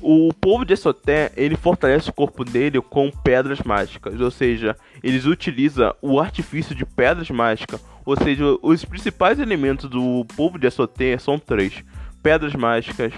[0.00, 5.26] O povo de Esoté, ele fortalece o corpo dele com pedras mágicas, ou seja, eles
[5.26, 11.16] utilizam o artifício de pedras mágicas, ou seja, os principais elementos do povo de Esoté
[11.18, 11.84] são três:
[12.22, 13.12] pedras mágicas,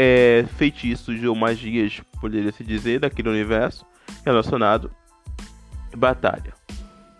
[0.00, 3.84] é, feitiços ou magias, poderia se dizer, daquele universo
[4.24, 4.92] relacionado,
[5.96, 6.54] batalha.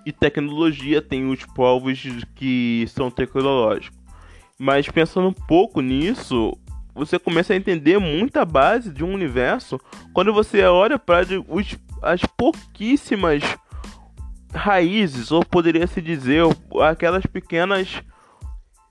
[0.07, 2.01] E tecnologia tem os povos
[2.37, 3.99] que são tecnológicos.
[4.57, 6.57] Mas pensando um pouco nisso,
[6.95, 9.81] você começa a entender muita base de um universo
[10.12, 11.26] quando você olha para
[12.01, 13.43] as pouquíssimas
[14.55, 16.45] raízes, ou poderia se dizer,
[16.89, 18.03] aquelas pequenas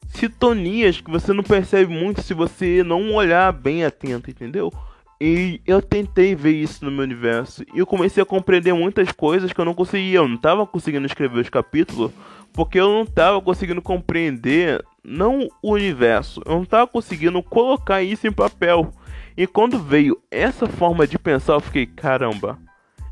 [0.07, 4.71] sintonias que você não percebe muito se você não olhar bem atento, entendeu?
[5.19, 7.63] E eu tentei ver isso no meu universo.
[7.73, 10.19] E eu comecei a compreender muitas coisas que eu não conseguia.
[10.19, 12.11] Eu não estava conseguindo escrever os capítulos
[12.53, 16.41] porque eu não estava conseguindo compreender não o universo.
[16.45, 18.91] Eu não estava conseguindo colocar isso em papel.
[19.35, 22.59] E quando veio essa forma de pensar, eu fiquei, caramba,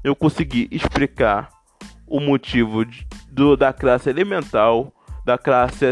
[0.03, 1.49] eu consegui explicar
[2.07, 4.93] o motivo de, do, da classe elemental,
[5.23, 5.85] da classe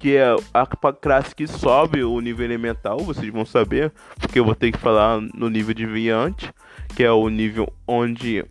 [0.00, 4.54] que é a classe que sobe o nível elemental, vocês vão saber, porque eu vou
[4.54, 6.50] ter que falar no nível de viante,
[6.96, 8.42] que é o nível onde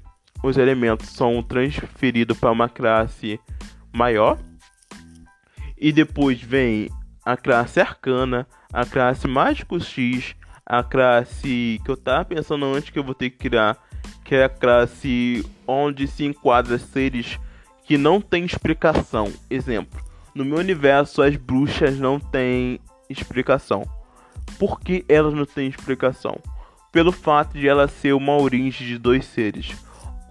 [0.43, 3.39] os elementos são transferidos para uma classe
[3.91, 4.38] maior.
[5.76, 6.88] E depois vem
[7.26, 13.00] a classe arcana, a classe mágico X, a classe que eu tava pensando antes que
[13.00, 13.76] eu vou ter que criar,
[14.24, 17.39] que é a classe onde se enquadra seres
[17.86, 19.34] que não tem explicação.
[19.50, 20.09] Exemplo,
[20.39, 22.79] no meu universo, as bruxas não têm
[23.09, 23.83] explicação.
[24.57, 26.37] Por que elas não têm explicação?
[26.93, 29.75] Pelo fato de ela ser uma origem de dois seres.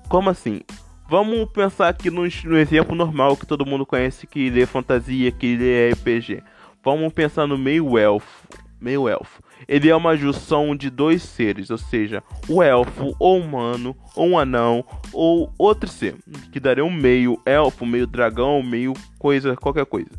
[0.08, 0.62] Como assim?
[1.10, 5.54] Vamos pensar aqui no, no exemplo normal que todo mundo conhece que lê fantasia, que
[5.54, 6.42] lê RPG.
[6.82, 8.48] Vamos pensar no meio elfo.
[8.80, 9.42] Meio elfo.
[9.66, 14.38] Ele é uma junção de dois seres, ou seja, o elfo, ou humano, ou um
[14.38, 16.14] anão, ou outro ser,
[16.52, 20.10] que daria um meio elfo, meio dragão, meio coisa, qualquer coisa.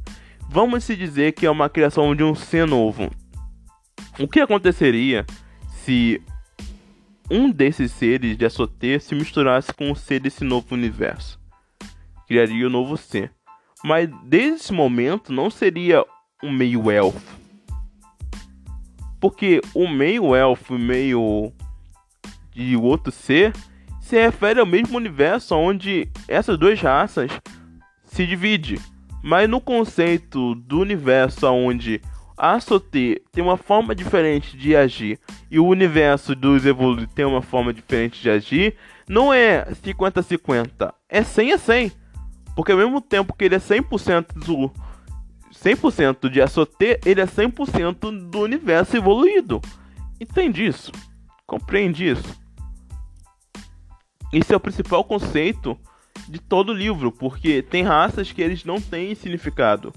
[0.49, 3.09] Vamos se dizer que é uma criação de um ser novo.
[4.19, 5.25] O que aconteceria
[5.83, 6.21] se
[7.29, 11.39] um desses seres de Asotê se misturasse com o ser desse novo universo?
[12.27, 13.31] Criaria um novo ser.
[13.83, 16.03] Mas desde esse momento não seria
[16.43, 17.38] um meio elfo
[19.19, 21.51] porque o meio elfo e meio
[22.51, 23.53] de outro ser
[23.99, 27.31] se refere ao mesmo universo onde essas duas raças
[28.03, 28.79] se dividem.
[29.21, 32.01] Mas no conceito do universo onde
[32.39, 35.19] a Sote tem uma forma diferente de agir
[35.51, 38.75] e o universo dos evoluídos tem uma forma diferente de agir,
[39.07, 41.91] não é 50-50, é 100 a 100.
[42.55, 44.71] Porque ao mesmo tempo que ele é 100% do
[45.63, 49.61] 100% de SOT, ele é 100% do universo evoluído.
[50.19, 50.91] Entende isso?
[51.45, 52.39] Compreende isso?
[54.31, 55.77] Esse é o principal conceito
[56.27, 59.93] de todo o livro, porque tem raças que eles não têm significado.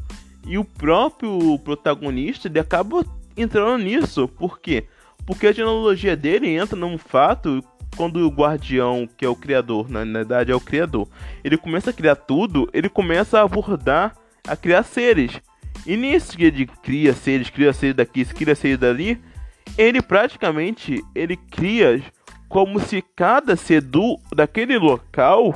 [0.47, 3.05] E o próprio protagonista ele acaba
[3.37, 4.27] entrando nisso.
[4.27, 4.87] Por quê?
[5.27, 7.63] Porque a genealogia dele entra num fato
[7.97, 11.07] quando o guardião, que é o criador, na verdade é o criador,
[11.45, 15.41] ele começa a criar tudo, ele começa a abordar a criar seres.
[15.87, 19.21] E nisso que ele cria seres, cria seres daqui, cria seres dali,
[19.77, 22.03] ele praticamente ele cria
[22.49, 25.55] como se cada ser do, daquele local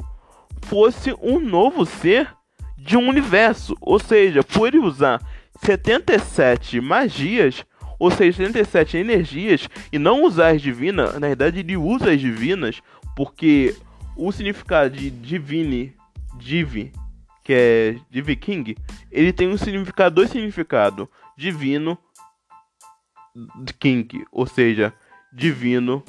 [0.63, 2.29] fosse um novo ser
[2.77, 3.77] de um universo.
[3.81, 5.21] Ou seja, por ele usar
[5.63, 7.65] 77 magias,
[7.99, 12.81] ou seja, 77 energias, e não usar as divinas, na verdade ele usa as divinas,
[13.15, 13.75] porque
[14.17, 15.95] o significado de divine,
[16.39, 16.93] divi,
[17.47, 18.75] que é de viking,
[19.09, 21.07] ele tem um significado, dois significados,
[21.39, 21.97] divino
[23.79, 24.93] king, ou seja,
[25.33, 26.03] divino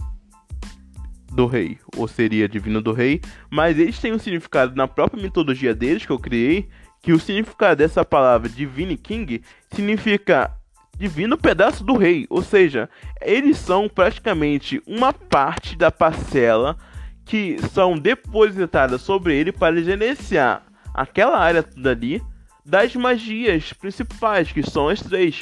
[1.31, 3.21] do rei, ou seria divino do rei,
[3.51, 6.69] mas eles têm um significado na própria mitologia deles que eu criei,
[7.03, 10.51] que o significado dessa palavra divine king significa
[10.97, 12.89] divino pedaço do rei, ou seja,
[13.21, 16.75] eles são praticamente uma parte da parcela
[17.23, 20.66] que são depositadas sobre ele para gerenciar
[20.97, 22.23] aquela área dali
[22.65, 25.41] das magias principais, que são as três,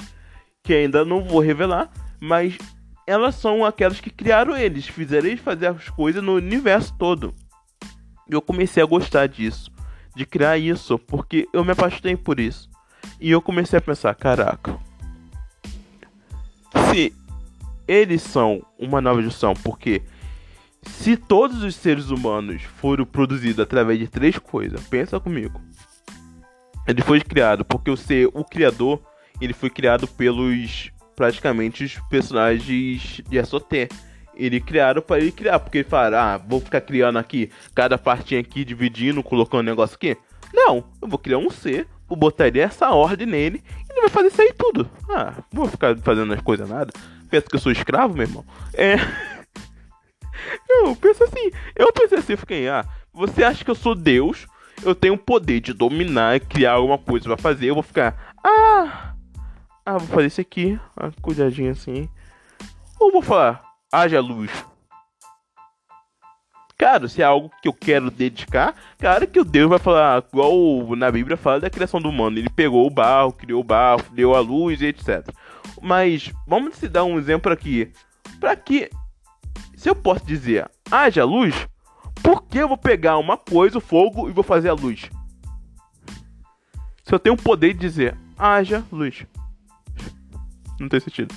[0.61, 1.89] que ainda não vou revelar,
[2.19, 2.57] mas
[3.07, 7.33] elas são aquelas que criaram eles, fizeram eles fazer as coisas no universo todo.
[8.29, 9.71] Eu comecei a gostar disso,
[10.15, 12.69] de criar isso, porque eu me apaixonei por isso.
[13.19, 14.77] E eu comecei a pensar, caraca,
[16.91, 17.13] se
[17.87, 20.01] eles são uma nova geração, porque
[20.87, 25.61] se todos os seres humanos foram produzidos através de três coisas, pensa comigo.
[26.87, 29.01] Ele foi criado porque o ser, o criador,
[29.41, 33.89] ele foi criado pelos praticamente os personagens de SOT.
[34.35, 38.41] Ele criaram para ele criar, porque ele falaram, ah, vou ficar criando aqui cada partinha
[38.41, 40.17] aqui, dividindo, colocando um negócio aqui.
[40.53, 44.27] Não, eu vou criar um C, vou botar essa ordem nele e ele vai fazer
[44.27, 44.89] isso aí tudo.
[45.09, 46.91] Ah, vou ficar fazendo as coisas nada.
[47.29, 48.45] Pensa que eu sou escravo, meu irmão?
[48.73, 48.95] É.
[50.69, 54.47] Eu penso assim, eu pensei assim, eu fiquei, ah, você acha que eu sou Deus?
[54.83, 58.33] Eu tenho o poder de dominar e criar alguma coisa pra fazer, eu vou ficar,
[58.43, 59.13] ah,
[59.85, 62.09] ah, vou fazer isso aqui, ah, cuidadinho assim.
[62.99, 64.51] Ou vou falar, haja luz.
[66.77, 70.95] Cara, se é algo que eu quero dedicar, cara, que o Deus vai falar, igual
[70.95, 72.37] na Bíblia fala da criação do humano.
[72.37, 75.29] Ele pegou o barro, criou o barro, deu a luz e etc.
[75.81, 77.91] Mas vamos se dar um exemplo aqui.
[78.41, 78.89] Para que
[79.85, 81.53] se eu posso dizer haja luz,
[82.23, 85.11] por que eu vou pegar uma coisa, o fogo, e vou fazer a luz?
[87.03, 89.27] Se eu tenho o poder de dizer haja luz.
[90.79, 91.35] Não tem sentido.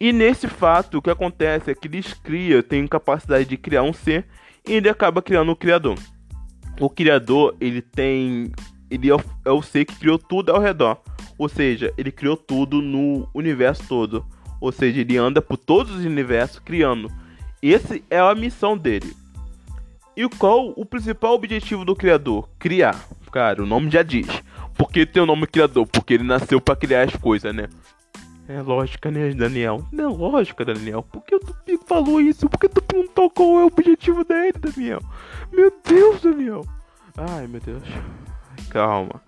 [0.00, 3.92] E nesse fato, o que acontece é que eles criam, têm capacidade de criar um
[3.92, 4.24] ser
[4.66, 5.98] e ele acaba criando o criador.
[6.80, 8.50] O criador, ele tem.
[8.90, 11.02] Ele é o, é o ser que criou tudo ao redor.
[11.36, 14.24] Ou seja, ele criou tudo no universo todo.
[14.58, 17.12] Ou seja, ele anda por todos os universos criando.
[17.62, 19.14] Esse é a missão dele.
[20.16, 22.48] E qual o principal objetivo do criador?
[22.58, 22.98] Criar.
[23.30, 24.26] Cara, o nome já diz.
[24.76, 25.86] Por que tem o nome criador?
[25.86, 27.68] Porque ele nasceu para criar as coisas, né?
[28.48, 29.86] É lógica, né, Daniel?
[29.96, 31.02] É lógica, Daniel.
[31.02, 32.48] Por que o Tupi falou isso?
[32.48, 35.00] Por que tu perguntou qual é o objetivo dele, Daniel?
[35.52, 36.66] Meu Deus, Daniel.
[37.16, 37.84] Ai, meu Deus.
[38.68, 39.22] Calma.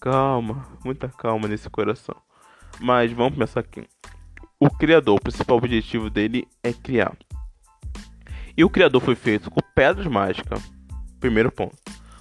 [0.00, 0.66] Calma.
[0.84, 2.16] Muita calma nesse coração.
[2.80, 3.86] Mas vamos pensar aqui.
[4.58, 7.16] O criador, o principal objetivo dele é criar.
[8.56, 10.62] E o criador foi feito com pedras mágicas.
[11.18, 11.76] Primeiro ponto.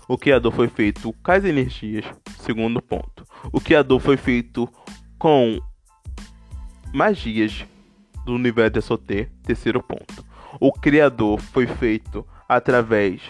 [0.08, 2.06] O criador foi feito com as energias.
[2.40, 3.26] Segundo ponto.
[3.52, 4.68] O criador foi feito
[5.20, 5.60] com
[6.94, 7.66] magias
[8.26, 9.30] do universo de SOT.
[9.44, 10.26] Terceiro ponto.
[10.60, 13.22] O criador foi feito através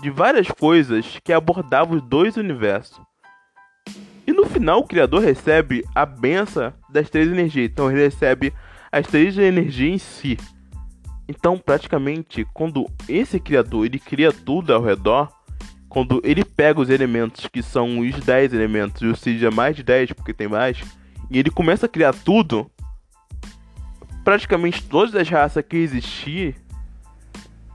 [0.00, 3.00] de várias coisas que abordavam os dois universos.
[4.26, 7.70] E no final o criador recebe a benção das três energias.
[7.70, 8.52] Então ele recebe
[8.92, 10.57] as três energias em si.
[11.28, 15.30] Então, praticamente, quando esse criador ele cria tudo ao redor,
[15.88, 20.12] quando ele pega os elementos que são os 10 elementos, ou seja, mais de 10,
[20.12, 20.80] porque tem mais,
[21.30, 22.70] e ele começa a criar tudo,
[24.24, 26.56] praticamente todas as raças que existir,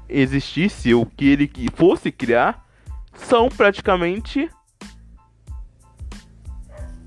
[0.09, 2.65] existisse ou que ele fosse criar,
[3.13, 4.49] são praticamente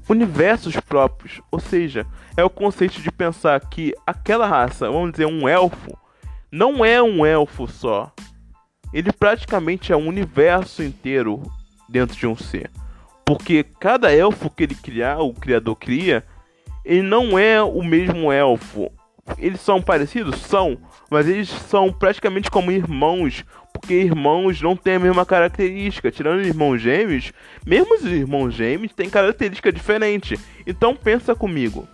[0.09, 1.41] universos próprios.
[1.51, 5.97] Ou seja, é o conceito de pensar que aquela raça, vamos dizer, um elfo,
[6.57, 8.11] não é um elfo só.
[8.91, 11.43] Ele praticamente é um universo inteiro
[11.87, 12.71] dentro de um ser.
[13.27, 16.25] Porque cada elfo que ele criar, o criador cria,
[16.83, 18.91] ele não é o mesmo elfo.
[19.37, 20.41] Eles são parecidos?
[20.41, 20.79] São.
[21.11, 23.45] Mas eles são praticamente como irmãos.
[23.71, 26.11] Porque irmãos não têm a mesma característica.
[26.11, 27.35] Tirando irmãos gêmeos,
[27.67, 30.41] mesmo os irmãos gêmeos têm característica diferente.
[30.67, 31.87] Então pensa comigo.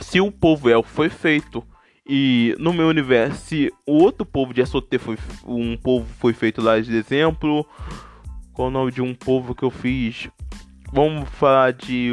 [0.00, 1.62] Se o povo elfo foi feito
[2.08, 6.62] e no meu universo, se o outro povo de SOT foi um povo foi feito
[6.62, 7.66] lá de exemplo,
[8.54, 10.28] qual o nome de um povo que eu fiz?
[10.90, 12.12] Vamos falar de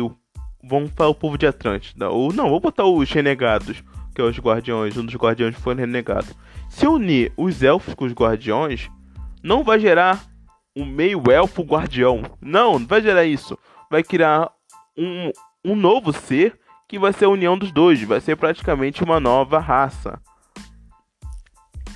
[0.62, 2.10] vamos falar o povo de Atlântida.
[2.10, 3.82] Ou não, vou botar os renegados,
[4.14, 6.28] que é os guardiões, um dos guardiões foi renegado.
[6.70, 8.89] Se unir os elfos com os guardiões,
[9.41, 10.26] não vai gerar
[10.76, 12.22] um meio elfo guardião.
[12.41, 13.58] Não, não vai gerar isso.
[13.89, 14.52] Vai criar
[14.98, 15.32] um,
[15.64, 19.60] um novo ser que vai ser a união dos dois, vai ser praticamente uma nova
[19.60, 20.20] raça.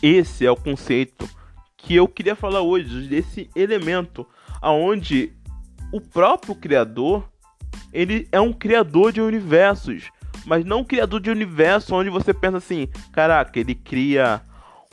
[0.02, 1.30] Esse é o conceito
[1.78, 4.26] que eu queria falar hoje, desse elemento
[4.62, 5.34] aonde
[5.92, 7.28] o próprio criador,
[7.92, 10.10] ele é um criador de universos,
[10.46, 14.42] mas não um criador de universo onde você pensa assim, caraca, ele cria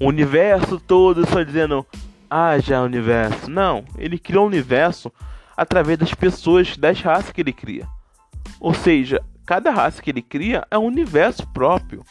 [0.00, 1.86] o universo todo só dizendo,
[2.28, 3.50] ah, já universo.
[3.50, 5.12] Não, ele cria um universo
[5.56, 7.86] através das pessoas, das raças que ele cria.
[8.60, 12.02] Ou seja, cada raça que ele cria é um universo próprio.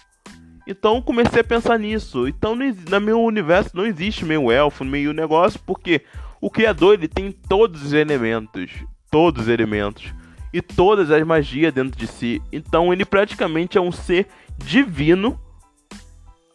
[0.65, 2.27] Então comecei a pensar nisso.
[2.27, 6.01] Então no meu universo não existe meio elfo, meio negócio, porque
[6.41, 8.71] o criador ele tem todos os elementos,
[9.11, 10.13] todos os elementos
[10.51, 12.41] e todas as magias dentro de si.
[12.51, 14.27] Então ele praticamente é um ser
[14.57, 15.39] divino,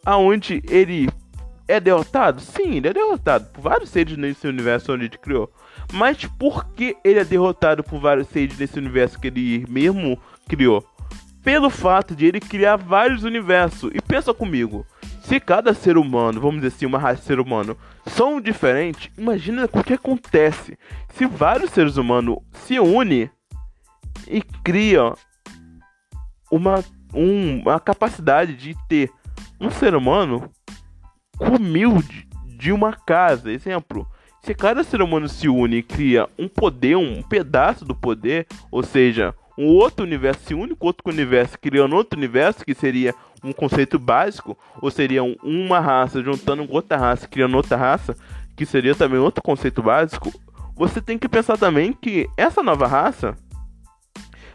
[0.05, 1.07] aonde ele
[1.67, 2.41] é derrotado.
[2.41, 5.51] Sim, ele é derrotado por vários seres nesse universo onde ele criou.
[5.93, 10.19] Mas por que ele é derrotado por vários seres nesse universo que ele mesmo
[10.51, 10.85] criou.
[11.41, 13.89] Pelo fato de ele criar vários universos.
[13.93, 14.85] E pensa comigo,
[15.23, 19.69] se cada ser humano, vamos dizer assim, uma raça de ser humano, são diferentes, imagina
[19.71, 20.77] o que acontece
[21.13, 23.29] se vários seres humanos se unem
[24.27, 25.15] e criam
[26.51, 26.83] uma,
[27.13, 29.09] um, uma capacidade de ter
[29.59, 30.51] um ser humano
[31.39, 32.27] humilde
[32.57, 33.51] de uma casa.
[33.51, 34.05] Exemplo,
[34.43, 38.83] se cada ser humano se une e cria um poder, um pedaço do poder, ou
[38.83, 43.51] seja, um outro universo se une com outro universo, criando outro universo, que seria um
[43.51, 48.15] conceito básico, ou seria uma raça juntando com outra raça, criando outra raça,
[48.55, 50.31] que seria também outro conceito básico,
[50.75, 53.35] você tem que pensar também que essa nova raça,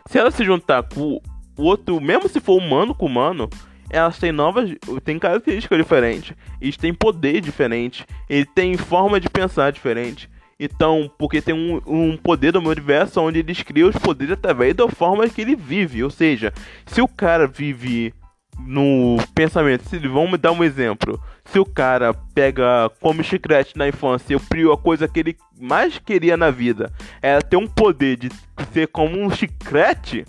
[0.07, 1.20] se ela se juntar com
[1.57, 3.49] o outro, mesmo se for humano com humano,
[3.90, 4.70] elas têm novas,
[5.05, 10.28] têm características diferentes, eles têm poder diferente, ele tem forma de pensar diferente.
[10.59, 14.88] Então, porque tem um, um poder do universo onde eles criam os poderes através da
[14.88, 16.02] forma que ele vive.
[16.02, 16.52] Ou seja,
[16.86, 18.14] se o cara vive
[18.59, 21.22] no pensamento, se vamos dar um exemplo.
[21.44, 26.36] Se o cara pega como chiclete na infância e a coisa que ele mais queria
[26.36, 26.90] na vida
[27.20, 28.30] era ter um poder de
[28.72, 30.24] ser como um chiclete,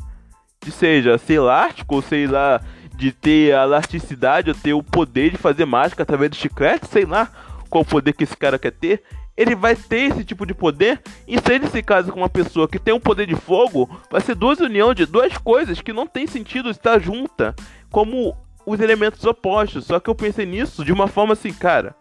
[0.60, 2.62] que seja ser elástico, ou sei lá,
[2.96, 7.06] de ter a elasticidade, ou ter o poder de fazer mágica através do chiclete, sei
[7.06, 7.32] lá
[7.70, 9.04] qual poder que esse cara quer ter,
[9.38, 11.00] ele vai ter esse tipo de poder.
[11.28, 14.20] E se ele se casa com uma pessoa que tem um poder de fogo, vai
[14.20, 17.56] ser duas uniões de duas coisas que não tem sentido estar junta,
[17.92, 18.36] como
[18.66, 19.86] os elementos opostos.
[19.86, 21.96] Só que eu pensei nisso de uma forma assim, cara,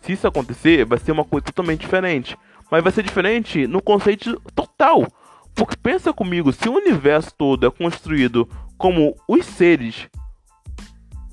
[0.00, 2.36] se isso acontecer, vai ser uma coisa totalmente diferente.
[2.70, 5.06] Mas vai ser diferente no conceito total.
[5.54, 10.08] Porque pensa comigo, se o universo todo é construído como os seres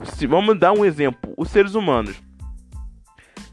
[0.04, 2.16] se vamos dar um exemplo, os seres humanos.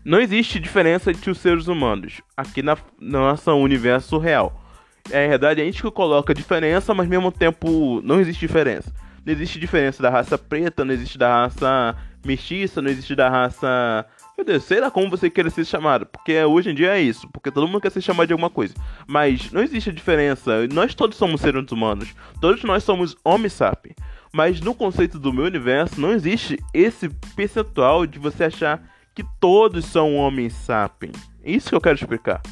[0.06, 4.62] Não existe diferença entre os seres humanos aqui na, no nosso universo real.
[5.10, 8.94] É verdade, a gente que coloca diferença, mas ao mesmo tempo não existe diferença.
[9.24, 14.06] Não existe diferença da raça preta, não existe da raça mestiça, não existe da raça.
[14.38, 17.28] Meu Deus, sei lá como você queira ser chamado, porque hoje em dia é isso,
[17.32, 18.74] porque todo mundo quer ser chamado de alguma coisa.
[19.08, 23.96] Mas não existe diferença, nós todos somos seres humanos, todos nós somos homem sapiens.
[24.32, 29.86] Mas no conceito do meu universo não existe esse percentual de você achar que todos
[29.86, 31.16] são homens sapiens.
[31.42, 32.42] Isso que eu quero explicar.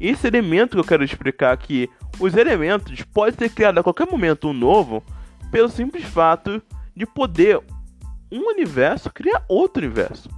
[0.00, 4.48] Esse elemento que eu quero explicar que os elementos podem ser criados a qualquer momento
[4.48, 5.04] um novo
[5.52, 6.62] pelo simples fato
[6.96, 7.60] de poder
[8.32, 10.28] um universo criar outro universo.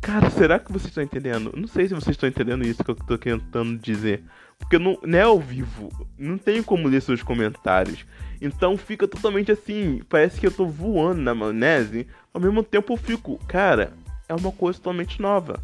[0.00, 1.52] Cara, será que vocês estão entendendo?
[1.54, 4.24] Não sei se vocês estão entendendo isso que eu estou tentando dizer.
[4.58, 5.90] Porque não, não é ao vivo.
[6.18, 8.06] Não tenho como ler seus comentários.
[8.40, 10.02] Então fica totalmente assim.
[10.08, 12.06] Parece que eu tô voando na maionese.
[12.32, 13.92] Ao mesmo tempo eu fico, cara,
[14.28, 15.62] é uma coisa totalmente nova.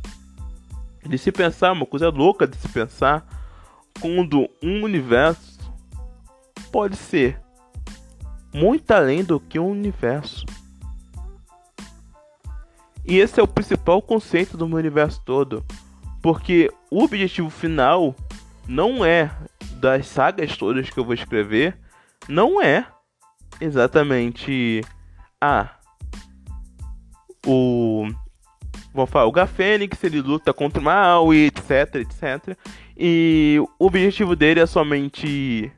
[1.05, 3.27] De se pensar, uma coisa louca de se pensar.
[4.01, 5.57] Quando um universo
[6.71, 7.41] pode ser
[8.53, 10.45] muito além do que um universo.
[13.07, 15.65] E esse é o principal conceito do meu universo todo.
[16.21, 18.15] Porque o objetivo final
[18.67, 19.31] não é
[19.81, 21.79] das sagas todas que eu vou escrever
[22.29, 22.87] não é
[23.61, 24.83] exatamente
[25.41, 25.71] ah,
[27.47, 28.09] o
[28.93, 32.57] vou falar, o Gafênix ele luta contra o mal e etc, etc.
[32.97, 35.71] E o objetivo dele é somente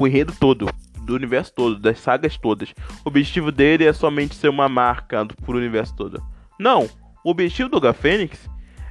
[0.00, 0.68] o enredo todo,
[1.02, 2.74] do universo todo, das sagas todas.
[3.04, 6.22] O objetivo dele é somente ser uma marca pro universo todo.
[6.58, 6.88] Não,
[7.24, 8.48] o objetivo do Gafênix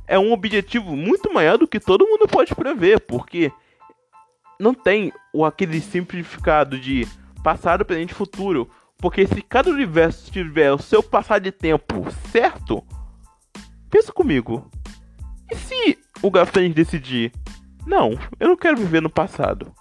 [0.08, 3.52] é um objetivo muito maior do que todo mundo pode prever, porque
[4.60, 7.08] não tem o aquele simplificado de
[7.44, 8.70] passado, presente e futuro.
[8.98, 12.84] Porque se cada universo tiver o seu passado de tempo certo,
[13.90, 14.70] pensa comigo.
[15.52, 17.32] E se o Gafênix decidir,
[17.86, 19.72] não, eu não quero viver no passado?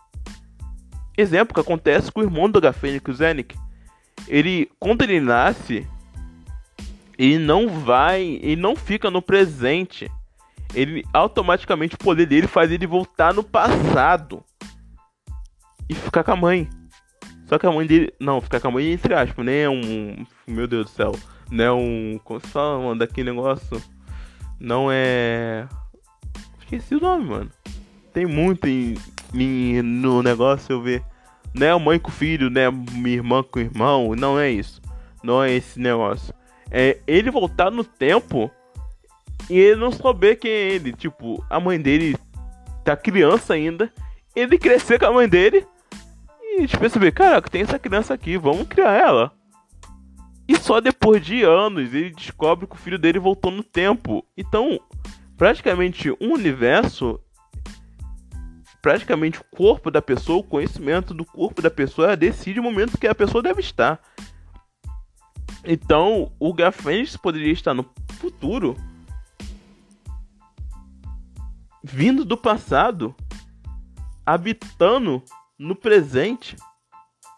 [1.17, 3.57] Exemplo que acontece com o irmão do Gafênix, o Zenik.
[4.29, 5.89] Ele, quando ele nasce,
[7.19, 10.11] ele não vai, ele não fica no presente.
[10.75, 14.43] Ele automaticamente o poder dele faz ele voltar no passado
[15.89, 16.69] e ficar com a mãe.
[17.47, 18.13] Só que a mãe dele.
[18.21, 20.27] Não, ficar com a mãe entre aspas, nem é um.
[20.47, 21.13] Meu Deus do céu.
[21.51, 22.21] Não é um.
[22.25, 23.81] Como se fala, mano, daquele negócio?
[24.59, 25.67] Não é.
[26.61, 27.51] Esqueci o nome, mano.
[28.13, 28.95] Tem muito em,
[29.33, 31.05] em, no negócio eu ver.
[31.55, 32.69] Não é a mãe com filho, né?
[32.71, 34.15] Minha irmã com irmão.
[34.17, 34.83] Não é isso.
[35.23, 36.35] Não é esse negócio.
[36.71, 38.51] É ele voltar no tempo
[39.49, 40.93] e ele não saber quem é ele.
[40.93, 42.17] Tipo, a mãe dele
[42.85, 43.93] tá criança ainda.
[44.35, 45.67] Ele crescer com a mãe dele
[46.43, 49.33] e gente perceber, caraca, tem essa criança aqui, vamos criar ela.
[50.49, 54.25] E só depois de anos ele descobre que o filho dele voltou no tempo.
[54.37, 54.79] Então,
[55.37, 57.21] praticamente um universo,
[58.81, 63.09] praticamente o corpo da pessoa, o conhecimento do corpo da pessoa decide o momento que
[63.09, 64.01] a pessoa deve estar.
[65.67, 67.85] Então, o Gafênix poderia estar no
[68.21, 68.77] futuro,
[71.83, 73.13] vindo do passado,
[74.25, 75.21] habitando
[75.59, 76.55] no presente.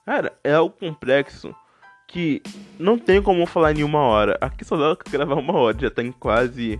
[0.04, 1.54] Cara, é algo complexo
[2.06, 2.42] que
[2.78, 4.36] não tem como falar em uma hora.
[4.42, 6.78] Aqui só dá pra gravar uma hora, já tá em quase.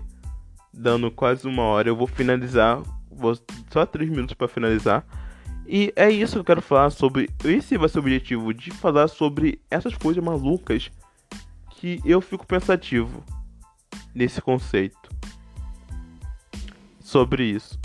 [0.71, 1.89] dando quase uma hora.
[1.89, 2.79] Eu vou finalizar,
[3.09, 3.35] vou
[3.71, 5.03] só três minutos para finalizar.
[5.67, 7.27] E é isso que eu quero falar sobre.
[7.43, 10.91] Esse vai ser o objetivo de falar sobre essas coisas malucas
[11.79, 13.23] que eu fico pensativo
[14.13, 15.09] nesse conceito.
[16.99, 17.79] Sobre isso.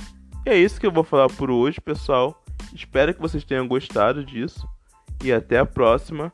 [0.44, 2.42] E é isso que eu vou falar por hoje, pessoal.
[2.74, 4.68] Espero que vocês tenham gostado disso.
[5.22, 6.32] E até a próxima.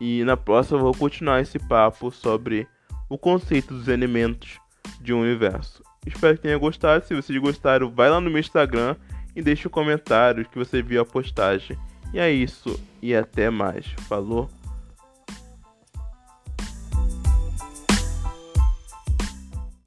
[0.00, 2.66] E na próxima eu vou continuar esse papo sobre
[3.08, 4.58] o conceito dos elementos
[5.00, 5.82] de um universo.
[6.04, 7.06] Espero que tenha gostado.
[7.06, 8.96] Se vocês gostaram, vai lá no meu Instagram
[9.34, 11.78] e deixe um comentário que você viu a postagem.
[12.12, 12.78] E é isso.
[13.00, 13.86] E até mais.
[14.08, 14.50] Falou.